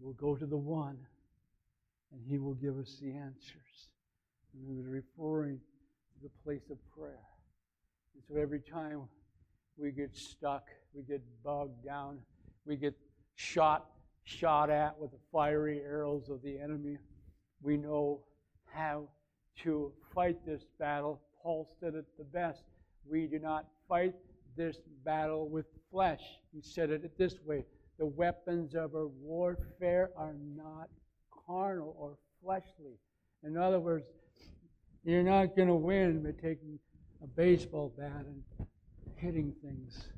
we'll 0.00 0.14
go 0.14 0.36
to 0.36 0.46
the 0.46 0.56
one, 0.56 0.98
and 2.12 2.20
he 2.26 2.38
will 2.38 2.54
give 2.54 2.78
us 2.78 2.98
the 3.00 3.10
answers. 3.10 3.88
And 4.52 4.66
he 4.66 4.74
was 4.74 4.86
referring 4.86 5.58
to 5.58 6.22
the 6.22 6.30
place 6.44 6.70
of 6.70 6.78
prayer. 6.96 7.20
And 8.14 8.22
so 8.28 8.40
every 8.40 8.60
time 8.60 9.02
we 9.76 9.90
get 9.90 10.16
stuck, 10.16 10.68
we 10.94 11.02
get 11.02 11.22
bogged 11.44 11.84
down, 11.84 12.18
we 12.64 12.76
get 12.76 12.94
shot, 13.36 13.86
shot 14.24 14.70
at 14.70 14.98
with 14.98 15.10
the 15.10 15.18
fiery 15.32 15.80
arrows 15.80 16.28
of 16.28 16.42
the 16.42 16.58
enemy, 16.58 16.98
we 17.62 17.76
know 17.76 18.20
how 18.72 19.04
to 19.62 19.92
fight 20.14 20.44
this 20.46 20.62
battle. 20.78 21.20
Paul 21.42 21.68
said 21.80 21.94
it 21.94 22.06
the 22.16 22.24
best. 22.24 22.62
We 23.08 23.26
do 23.26 23.38
not 23.38 23.66
fight 23.88 24.14
this 24.56 24.76
battle 25.04 25.48
with 25.48 25.66
flesh. 25.90 26.22
He 26.52 26.60
said 26.60 26.90
it 26.90 27.16
this 27.16 27.34
way 27.44 27.64
The 27.98 28.06
weapons 28.06 28.74
of 28.74 28.94
our 28.94 29.08
warfare 29.08 30.10
are 30.16 30.34
not 30.56 30.88
carnal 31.46 31.96
or 31.98 32.16
fleshly. 32.42 32.98
In 33.42 33.56
other 33.56 33.80
words, 33.80 34.06
you're 35.04 35.22
not 35.22 35.56
going 35.56 35.68
to 35.68 35.74
win 35.74 36.22
by 36.22 36.30
taking 36.30 36.78
a 37.22 37.26
baseball 37.26 37.92
bat 37.98 38.24
and 38.26 38.42
hitting 39.16 39.52
things. 39.62 40.08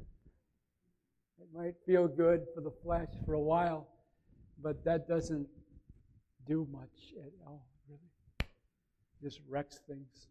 It 1.41 1.49
might 1.55 1.75
feel 1.87 2.07
good 2.07 2.43
for 2.55 2.61
the 2.61 2.73
flesh 2.83 3.09
for 3.25 3.35
a 3.35 3.41
while, 3.41 3.89
but 4.63 4.85
that 4.85 5.09
doesn't 5.09 5.47
do 6.47 6.67
much 6.71 7.15
at 7.25 7.33
all, 7.47 7.67
really. 7.89 8.51
Just 9.23 9.41
wrecks 9.49 9.81
things. 9.87 10.29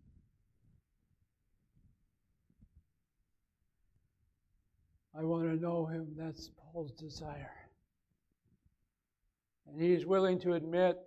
I 5.17 5.23
want 5.23 5.43
to 5.43 5.55
know 5.55 5.85
him. 5.85 6.07
That's 6.17 6.49
Paul's 6.57 6.91
desire. 6.91 7.51
And 9.67 9.81
he's 9.81 10.05
willing 10.05 10.39
to 10.41 10.53
admit 10.53 10.97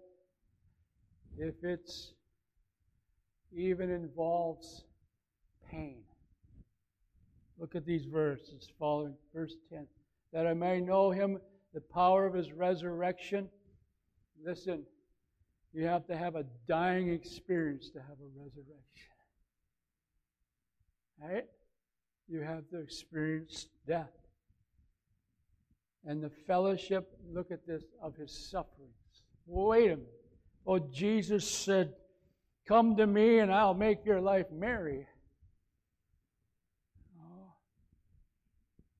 if 1.39 1.55
it's 1.63 2.13
even 3.55 3.91
involves 3.91 4.85
pain. 5.71 6.03
Look 7.59 7.75
at 7.75 7.85
these 7.87 8.05
verses 8.05 8.69
following 8.79 9.15
verse 9.35 9.55
10. 9.71 9.87
That 10.33 10.47
I 10.47 10.55
may 10.55 10.81
know 10.81 11.11
him, 11.11 11.39
the 11.75 11.81
power 11.81 12.27
of 12.27 12.35
his 12.35 12.53
resurrection. 12.53 13.49
Listen, 14.45 14.85
you 15.73 15.85
have 15.85 16.07
to 16.07 16.17
have 16.17 16.35
a 16.37 16.45
dying 16.67 17.11
experience 17.11 17.91
to 17.91 17.99
have 18.01 18.19
a 18.21 18.39
resurrection. 18.39 19.13
Right? 21.21 21.47
You 22.33 22.41
have 22.41 22.67
to 22.71 22.79
experience 22.81 23.67
death. 23.87 24.09
And 26.07 26.23
the 26.23 26.31
fellowship, 26.31 27.15
look 27.31 27.51
at 27.51 27.67
this, 27.67 27.83
of 28.03 28.17
his 28.17 28.33
sufferings. 28.33 29.23
Wait 29.47 29.89
a 29.89 29.97
minute. 29.97 30.09
Oh, 30.67 30.79
Jesus 30.79 31.47
said, 31.47 31.93
Come 32.67 32.97
to 32.97 33.07
me 33.07 33.41
and 33.41 33.53
I'll 33.53 33.75
make 33.75 34.07
your 34.07 34.19
life 34.19 34.47
merry. 34.51 35.07
Oh. 37.21 37.53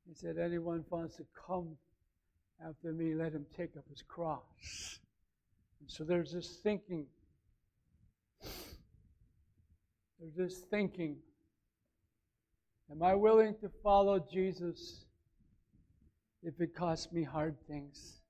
He 0.07 0.15
said, 0.15 0.37
Anyone 0.37 0.85
wants 0.91 1.17
to 1.17 1.25
come 1.47 1.79
after 2.69 2.93
me, 2.93 3.15
let 3.15 3.33
him 3.33 3.47
take 3.57 3.79
up 3.79 3.85
his 3.89 4.03
cross. 4.03 4.99
And 5.81 5.91
so 5.91 6.05
there's 6.05 6.33
this 6.33 6.59
thinking. 6.63 7.07
There's 10.21 10.35
this 10.37 10.59
thinking. 10.71 11.17
Am 12.93 13.03
I 13.03 13.15
willing 13.15 13.55
to 13.63 13.71
follow 13.83 14.19
Jesus 14.19 15.07
if 16.43 16.61
it 16.61 16.77
costs 16.77 17.11
me 17.11 17.23
hard 17.23 17.57
things? 17.67 18.21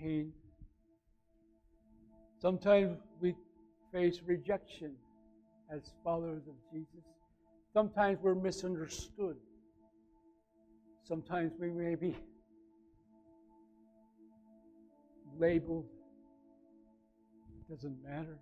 Pain. 0.00 0.32
Sometimes 2.40 2.98
we 3.20 3.34
face 3.92 4.20
rejection 4.24 4.92
as 5.74 5.90
followers 6.04 6.44
of 6.46 6.54
Jesus. 6.72 7.04
Sometimes 7.72 8.18
we're 8.22 8.36
misunderstood. 8.36 9.36
Sometimes 11.02 11.52
we 11.58 11.70
may 11.70 11.96
be 11.96 12.16
labeled. 15.36 15.86
It 17.58 17.74
doesn't 17.74 18.00
matter. 18.04 18.38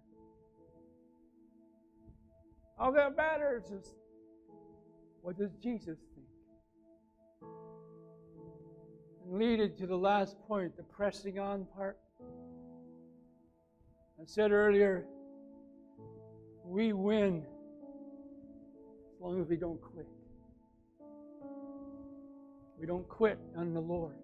All 2.79 2.93
that 2.93 3.17
matters 3.17 3.65
is 3.71 3.95
what 5.23 5.39
does 5.39 5.53
Jesus 5.63 5.99
think? 6.15 7.51
And 9.25 9.39
lead 9.39 9.61
it 9.61 9.79
to 9.79 9.87
the 9.87 9.97
last 9.97 10.37
point, 10.47 10.77
the 10.77 10.83
pressing 10.83 11.39
on 11.39 11.67
part. 11.75 11.99
I 14.21 14.25
said 14.27 14.53
earlier, 14.53 15.07
we 16.65 16.93
win 16.93 17.45
as 19.15 19.21
long 19.21 19.41
as 19.41 19.49
we 19.49 19.57
don't 19.57 19.81
quit. 19.81 20.09
We 22.79 22.87
don't 22.87 23.09
quit 23.09 23.39
on 23.57 23.73
the 23.73 23.81
Lord. 23.81 24.17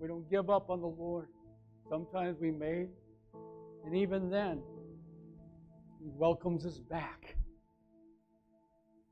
We 0.00 0.08
don't 0.08 0.28
give 0.30 0.50
up 0.50 0.70
on 0.70 0.80
the 0.80 0.86
Lord. 0.86 1.28
Sometimes 1.88 2.40
we 2.40 2.50
may, 2.50 2.86
and 3.84 3.94
even 3.94 4.30
then, 4.30 4.62
He 6.00 6.10
welcomes 6.16 6.64
us 6.66 6.78
back. 6.78 7.36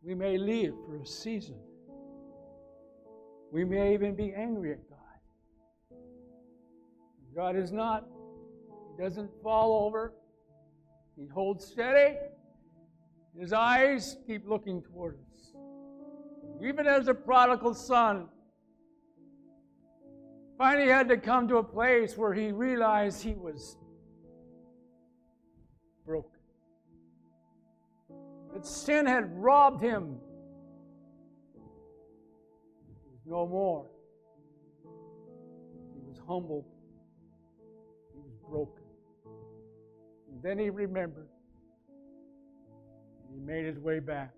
We 0.03 0.15
may 0.15 0.37
leave 0.37 0.75
for 0.87 0.97
a 0.97 1.07
season. 1.07 1.57
We 3.53 3.65
may 3.65 3.95
even 3.95 4.15
be 4.15 4.33
angry 4.35 4.73
at 4.73 4.89
God. 4.89 5.99
God 7.35 7.57
is 7.57 7.71
not, 7.71 8.07
He 8.91 9.03
doesn't 9.03 9.31
fall 9.43 9.87
over. 9.87 10.15
He 11.17 11.27
holds 11.29 11.65
steady. 11.65 12.17
His 13.39 13.53
eyes 13.53 14.17
keep 14.27 14.47
looking 14.47 14.83
toward 14.83 15.19
us. 15.31 15.55
Even 16.63 16.87
as 16.87 17.07
the 17.07 17.15
prodigal 17.15 17.75
son 17.75 18.29
finally 20.59 20.89
had 20.89 21.09
to 21.09 21.17
come 21.17 21.49
to 21.49 21.57
a 21.57 21.65
place 21.65 22.17
where 22.17 22.35
he 22.35 22.53
realized 22.53 23.23
he 23.23 23.35
was 23.35 23.77
That 28.53 28.67
sin 28.67 29.07
had 29.07 29.31
robbed 29.43 29.83
him. 29.83 30.19
Was 33.11 33.21
no 33.27 33.47
more. 33.47 33.87
He 35.95 36.01
was 36.07 36.19
humbled. 36.27 36.67
He 38.13 38.19
was 38.19 38.33
broken. 38.49 38.85
And 40.31 40.43
then 40.43 40.59
he 40.59 40.71
remembered. 40.71 41.29
He 43.33 43.41
made 43.41 43.65
his 43.65 43.79
way 43.79 44.01
back 44.01 44.33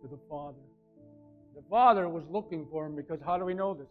to 0.00 0.08
the 0.08 0.18
Father. 0.28 0.56
The 1.54 1.62
Father 1.68 2.08
was 2.08 2.24
looking 2.30 2.66
for 2.70 2.86
him 2.86 2.96
because 2.96 3.20
how 3.24 3.36
do 3.36 3.44
we 3.44 3.52
know 3.52 3.74
this? 3.74 3.88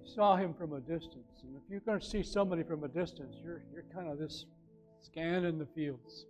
He 0.00 0.14
saw 0.14 0.36
him 0.36 0.54
from 0.54 0.72
a 0.74 0.80
distance. 0.80 1.42
And 1.42 1.56
if 1.56 1.62
you're 1.68 1.80
going 1.80 1.98
to 1.98 2.04
see 2.04 2.22
somebody 2.22 2.62
from 2.62 2.84
a 2.84 2.88
distance, 2.88 3.36
you're, 3.42 3.62
you're 3.72 3.84
kind 3.92 4.08
of 4.08 4.18
this 4.18 4.46
scanning 5.00 5.58
the 5.58 5.66
fields. 5.66 6.26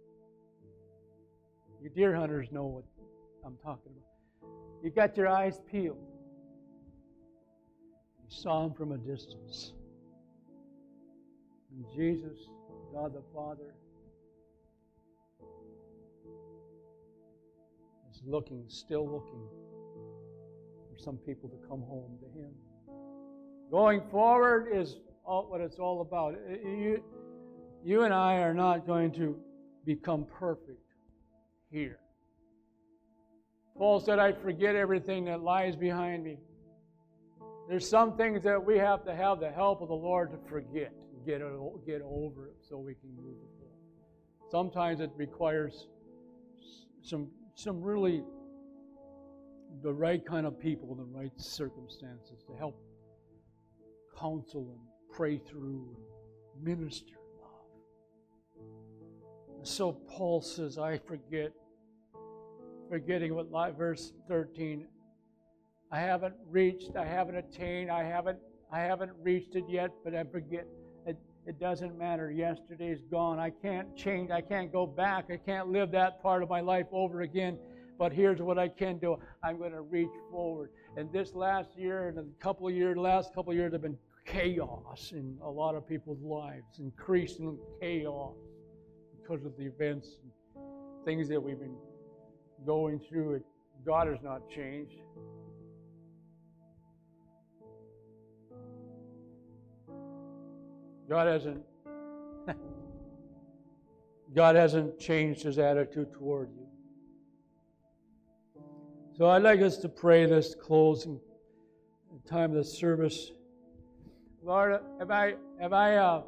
You 1.82 1.90
deer 1.90 2.14
hunters 2.14 2.46
know 2.52 2.66
what 2.66 2.84
I'm 3.44 3.56
talking 3.56 3.90
about. 3.90 4.52
You 4.84 4.90
got 4.90 5.16
your 5.16 5.26
eyes 5.26 5.60
peeled. 5.68 5.98
You 8.20 8.28
saw 8.28 8.66
him 8.66 8.72
from 8.72 8.92
a 8.92 8.98
distance. 8.98 9.72
And 11.72 11.84
Jesus, 11.92 12.38
God 12.92 13.14
the 13.14 13.22
Father, 13.34 13.74
is 18.12 18.22
looking, 18.24 18.64
still 18.68 19.04
looking 19.04 19.48
for 20.88 21.02
some 21.02 21.16
people 21.16 21.48
to 21.48 21.56
come 21.68 21.80
home 21.82 22.16
to 22.20 22.38
Him. 22.38 22.52
Going 23.72 24.02
forward 24.08 24.68
is 24.72 24.98
all, 25.24 25.48
what 25.48 25.60
it's 25.60 25.80
all 25.80 26.00
about. 26.02 26.36
You, 26.48 27.02
you 27.82 28.02
and 28.02 28.14
I 28.14 28.36
are 28.36 28.54
not 28.54 28.86
going 28.86 29.10
to 29.12 29.36
become 29.84 30.26
perfect 30.26 30.81
here. 31.72 31.98
Paul 33.76 34.00
said, 34.00 34.18
I 34.18 34.32
forget 34.32 34.76
everything 34.76 35.24
that 35.24 35.42
lies 35.42 35.74
behind 35.74 36.22
me. 36.22 36.38
There's 37.68 37.88
some 37.88 38.16
things 38.16 38.42
that 38.44 38.62
we 38.64 38.76
have 38.78 39.04
to 39.06 39.14
have 39.14 39.40
the 39.40 39.50
help 39.50 39.80
of 39.80 39.88
the 39.88 39.94
Lord 39.94 40.30
to 40.32 40.38
forget, 40.48 40.92
get, 41.24 41.40
get 41.86 42.02
over 42.02 42.48
it 42.48 42.56
so 42.68 42.76
we 42.76 42.94
can 42.94 43.08
move 43.16 43.38
forward. 43.58 44.50
Sometimes 44.50 45.00
it 45.00 45.10
requires 45.16 45.88
some, 47.02 47.28
some 47.54 47.80
really 47.80 48.22
the 49.82 49.92
right 49.92 50.24
kind 50.26 50.46
of 50.46 50.60
people 50.60 50.94
the 50.94 51.02
right 51.04 51.32
circumstances 51.36 52.44
to 52.46 52.54
help 52.56 52.78
counsel 54.18 54.68
and 54.70 55.16
pray 55.16 55.38
through 55.38 55.96
and 56.54 56.62
minister 56.62 57.14
love. 57.40 58.66
And 59.56 59.66
so 59.66 59.92
Paul 59.92 60.42
says, 60.42 60.76
I 60.78 60.98
forget 60.98 61.52
forgetting 62.92 63.34
what 63.34 63.48
verse 63.78 64.12
13 64.28 64.86
I 65.90 65.98
haven't 65.98 66.34
reached, 66.50 66.94
I 66.94 67.06
haven't 67.06 67.36
attained, 67.36 67.90
I 67.90 68.04
haven't 68.04 68.38
I 68.70 68.80
haven't 68.80 69.12
reached 69.22 69.56
it 69.56 69.64
yet, 69.66 69.92
but 70.04 70.14
I 70.14 70.24
forget 70.24 70.66
it, 71.06 71.16
it 71.46 71.58
doesn't 71.58 71.96
matter. 71.96 72.30
Yesterday's 72.30 73.00
gone. 73.10 73.38
I 73.38 73.48
can't 73.48 73.96
change. 73.96 74.30
I 74.30 74.42
can't 74.42 74.70
go 74.70 74.86
back. 74.86 75.30
I 75.30 75.38
can't 75.38 75.68
live 75.68 75.90
that 75.92 76.22
part 76.22 76.42
of 76.42 76.50
my 76.50 76.60
life 76.60 76.84
over 76.92 77.22
again. 77.22 77.58
But 77.98 78.12
here's 78.12 78.42
what 78.42 78.58
I 78.58 78.68
can 78.68 78.98
do. 78.98 79.16
I'm 79.42 79.56
going 79.56 79.72
to 79.72 79.80
reach 79.80 80.12
forward. 80.30 80.68
And 80.98 81.10
this 81.10 81.32
last 81.34 81.70
year 81.78 82.08
and 82.08 82.18
a 82.18 82.24
couple 82.42 82.68
of 82.68 82.74
years, 82.74 82.98
last 82.98 83.34
couple 83.34 83.52
of 83.52 83.56
years 83.56 83.72
have 83.72 83.80
been 83.80 83.98
chaos 84.26 85.12
in 85.12 85.38
a 85.42 85.50
lot 85.50 85.76
of 85.76 85.88
people's 85.88 86.22
lives, 86.22 86.78
increasing 86.78 87.58
chaos 87.80 88.36
because 89.18 89.46
of 89.46 89.56
the 89.56 89.64
events 89.64 90.18
and 90.22 91.04
things 91.06 91.26
that 91.30 91.42
we've 91.42 91.58
been 91.58 91.76
going 92.66 92.98
through 92.98 93.34
it. 93.34 93.44
God 93.84 94.06
has 94.08 94.18
not 94.22 94.48
changed. 94.48 94.94
God 101.08 101.26
hasn't 101.26 101.62
God 104.34 104.56
hasn't 104.56 104.98
changed 104.98 105.42
his 105.42 105.58
attitude 105.58 106.12
toward 106.12 106.48
you. 106.52 106.66
So 109.18 109.28
I'd 109.28 109.42
like 109.42 109.60
us 109.60 109.76
to 109.78 109.88
pray 109.88 110.24
this 110.24 110.54
closing 110.54 111.20
time 112.26 112.50
of 112.50 112.56
the 112.56 112.64
service. 112.64 113.30
Lord, 114.42 114.80
have 114.98 115.10
I 115.10 115.34
have 115.60 115.72
I 115.72 115.96
uh, 115.96 116.22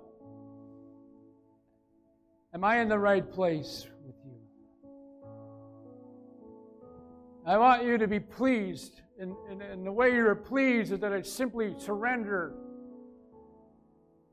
am 2.53 2.63
I 2.63 2.81
in 2.81 2.89
the 2.89 2.99
right 2.99 3.29
place 3.29 3.87
I 7.47 7.59
want 7.59 7.85
you 7.85 7.99
to 7.99 8.09
be 8.09 8.21
pleased, 8.21 9.03
and, 9.19 9.37
and, 9.51 9.61
and 9.61 9.87
the 9.87 9.93
way 9.93 10.13
you're 10.13 10.35
pleased 10.35 10.93
is 10.93 11.01
that 11.01 11.13
I 11.13 11.21
simply 11.21 11.75
surrender 11.79 12.55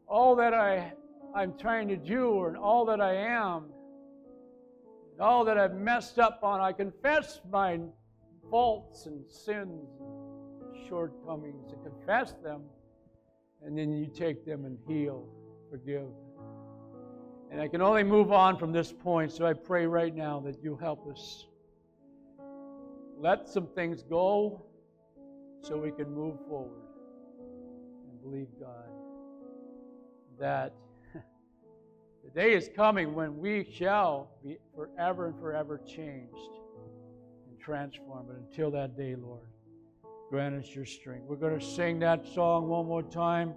all 0.08 0.36
that 0.38 0.54
I 0.54 0.94
I'm 1.34 1.58
trying 1.58 1.88
to 1.90 1.98
do 1.98 2.46
and 2.46 2.58
all 2.58 2.86
that 2.86 3.00
I 3.00 3.14
am, 3.14 3.66
and 5.12 5.22
all 5.22 5.46
that 5.46 5.58
I've 5.58 5.76
messed 5.76 6.20
up 6.20 6.40
on. 6.44 6.60
I 6.60 6.72
confess 6.72 7.40
my 7.50 7.80
faults 8.50 9.06
and 9.06 9.26
sins 9.30 9.88
and 10.00 10.88
shortcomings 10.88 11.72
and 11.72 11.84
confess 11.84 12.34
them, 12.44 12.64
and 13.64 13.78
then 13.78 13.94
you 13.94 14.08
take 14.08 14.46
them 14.46 14.66
and 14.66 14.78
heal, 14.88 15.28
forgive. 15.70 16.08
And 17.50 17.60
I 17.60 17.68
can 17.68 17.82
only 17.82 18.04
move 18.04 18.32
on 18.32 18.58
from 18.58 18.72
this 18.72 18.92
point, 18.92 19.32
so 19.32 19.46
I 19.46 19.54
pray 19.54 19.86
right 19.86 20.16
now 20.16 20.40
that 20.42 20.64
you 20.64 20.78
help 20.78 21.08
us. 21.10 21.48
Let 23.22 23.48
some 23.48 23.68
things 23.68 24.02
go 24.02 24.64
so 25.62 25.78
we 25.78 25.92
can 25.92 26.12
move 26.12 26.38
forward 26.50 26.82
and 28.10 28.20
believe 28.20 28.48
God 28.60 28.90
that 30.40 30.74
the 31.14 32.32
day 32.34 32.54
is 32.56 32.68
coming 32.76 33.14
when 33.14 33.38
we 33.38 33.72
shall 33.72 34.32
be 34.44 34.58
forever 34.76 35.28
and 35.28 35.40
forever 35.40 35.80
changed 35.86 36.34
and 37.48 37.60
transformed. 37.60 38.28
But 38.28 38.38
until 38.38 38.72
that 38.72 38.98
day, 38.98 39.16
Lord, 39.16 39.46
grant 40.32 40.56
us 40.56 40.74
your 40.74 40.86
strength. 40.86 41.26
We're 41.28 41.36
going 41.36 41.60
to 41.60 41.64
sing 41.64 42.00
that 42.00 42.26
song 42.26 42.70
one 42.70 42.88
more 42.88 43.04
time. 43.04 43.54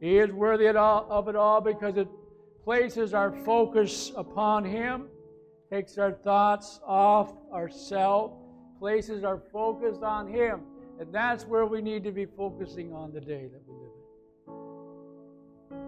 He 0.00 0.18
is 0.18 0.30
worthy 0.30 0.68
of 0.68 1.28
it 1.28 1.34
all 1.34 1.60
because 1.60 1.96
it 1.96 2.06
places 2.62 3.14
our 3.14 3.32
focus 3.32 4.12
upon 4.14 4.64
Him, 4.64 5.08
takes 5.72 5.98
our 5.98 6.12
thoughts 6.12 6.78
off 6.86 7.32
ourselves, 7.52 8.45
places 8.78 9.24
are 9.24 9.40
focused 9.52 10.02
on 10.02 10.28
Him. 10.28 10.62
And 10.98 11.12
that's 11.12 11.44
where 11.44 11.66
we 11.66 11.82
need 11.82 12.04
to 12.04 12.12
be 12.12 12.24
focusing 12.24 12.92
on 12.92 13.12
the 13.12 13.20
day 13.20 13.48
that 13.52 13.62
we 13.66 13.74
live 13.74 13.92
in. 13.94 14.05